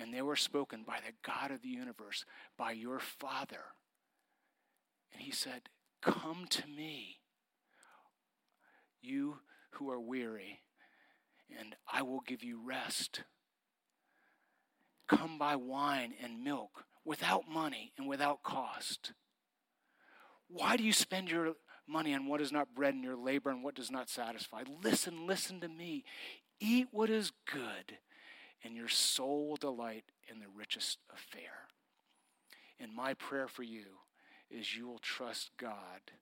and 0.00 0.14
they 0.14 0.22
were 0.22 0.36
spoken 0.36 0.82
by 0.86 0.98
the 1.06 1.12
God 1.22 1.50
of 1.50 1.62
the 1.62 1.68
universe, 1.68 2.24
by 2.56 2.72
your 2.72 2.98
Father. 2.98 3.64
And 5.12 5.22
he 5.22 5.30
said, 5.30 5.68
Come 6.00 6.46
to 6.48 6.66
me, 6.66 7.18
you 9.02 9.40
who 9.72 9.90
are 9.90 10.00
weary, 10.00 10.60
and 11.58 11.76
I 11.92 12.02
will 12.02 12.20
give 12.20 12.42
you 12.42 12.60
rest. 12.64 13.24
Come 15.10 15.38
buy 15.38 15.56
wine 15.56 16.14
and 16.22 16.44
milk 16.44 16.84
without 17.04 17.48
money 17.48 17.92
and 17.98 18.06
without 18.06 18.42
cost. 18.42 19.12
Why 20.48 20.76
do 20.76 20.84
you 20.84 20.92
spend 20.92 21.30
your 21.30 21.54
money 21.86 22.14
on 22.14 22.26
what 22.26 22.40
is 22.40 22.52
not 22.52 22.74
bread 22.74 22.94
and 22.94 23.02
your 23.02 23.16
labor 23.16 23.50
on 23.50 23.62
what 23.62 23.74
does 23.74 23.90
not 23.90 24.08
satisfy? 24.08 24.62
Listen, 24.84 25.26
listen 25.26 25.60
to 25.60 25.68
me. 25.68 26.04
Eat 26.60 26.88
what 26.92 27.10
is 27.10 27.32
good 27.50 27.98
and 28.62 28.76
your 28.76 28.88
soul 28.88 29.48
will 29.48 29.56
delight 29.56 30.04
in 30.30 30.38
the 30.38 30.48
richest 30.54 30.98
of 31.12 31.18
fare. 31.18 31.68
And 32.78 32.94
my 32.94 33.14
prayer 33.14 33.48
for 33.48 33.62
you 33.62 33.84
is 34.50 34.76
you 34.76 34.86
will 34.86 34.98
trust 34.98 35.50
God 35.58 36.12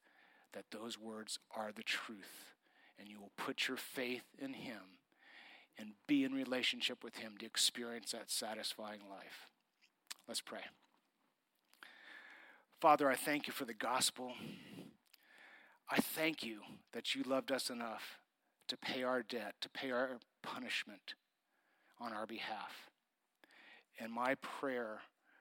that 0.53 0.67
those 0.71 0.99
words 0.99 1.39
are 1.55 1.73
the 1.75 1.83
truth, 1.83 2.55
and 2.99 3.09
you 3.09 3.21
will 3.21 3.33
put 3.37 3.69
your 3.69 3.77
faith 3.77 4.25
in 4.39 4.55
Him 4.55 4.98
and 5.79 5.93
be 6.07 6.25
in 6.25 6.33
relationship 6.33 7.05
with 7.05 7.17
Him 7.17 7.35
to 7.39 7.47
experience 7.47 8.13
that 8.13 8.31
satisfying 8.31 9.01
life. 9.09 9.47
Let's 10.27 10.41
pray. 10.41 10.61
Father, 12.81 13.11
I 13.11 13.17
thank 13.17 13.47
you 13.47 13.53
for 13.53 13.65
the 13.65 13.75
gospel. 13.75 14.33
I 15.91 16.01
thank 16.01 16.45
you 16.45 16.61
that 16.93 17.15
you 17.15 17.23
loved 17.23 17.51
us 17.51 17.71
enough 17.71 18.19
to 18.69 18.77
pay 18.77 19.03
our 19.03 19.23
debt, 19.23 19.55
to 19.63 19.69
pay 19.69 19.91
our 19.91 20.19
punishment 20.43 21.15
on 22.01 22.13
our 22.13 22.27
behalf. 22.27 22.91
And 23.99 24.13
my 24.13 24.35
prayer 24.37 25.01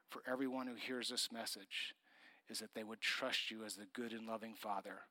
for 0.10 0.22
everyone 0.30 0.68
who 0.68 0.76
hears 0.76 1.10
this 1.10 1.30
message 1.32 1.94
is 2.50 2.60
that 2.60 2.74
they 2.74 2.84
would 2.84 3.02
trust 3.02 3.52
you 3.52 3.64
as 3.66 3.76
the 3.76 3.88
good 3.94 4.14
and 4.14 4.26
loving 4.26 4.56
Father 4.56 5.02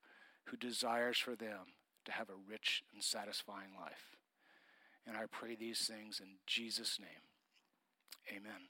who 0.46 0.56
desires 0.56 1.18
for 1.18 1.36
them 1.36 1.74
to 2.06 2.12
have 2.12 2.30
a 2.30 2.50
rich 2.50 2.82
and 2.94 3.02
satisfying 3.02 3.70
life. 3.78 4.15
And 5.06 5.16
I 5.16 5.26
pray 5.30 5.54
these 5.54 5.86
things 5.86 6.20
in 6.20 6.36
Jesus' 6.46 6.98
name. 6.98 7.08
Amen. 8.36 8.68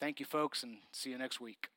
Thank 0.00 0.18
you, 0.18 0.26
folks, 0.26 0.62
and 0.62 0.78
see 0.92 1.10
you 1.10 1.18
next 1.18 1.40
week. 1.40 1.68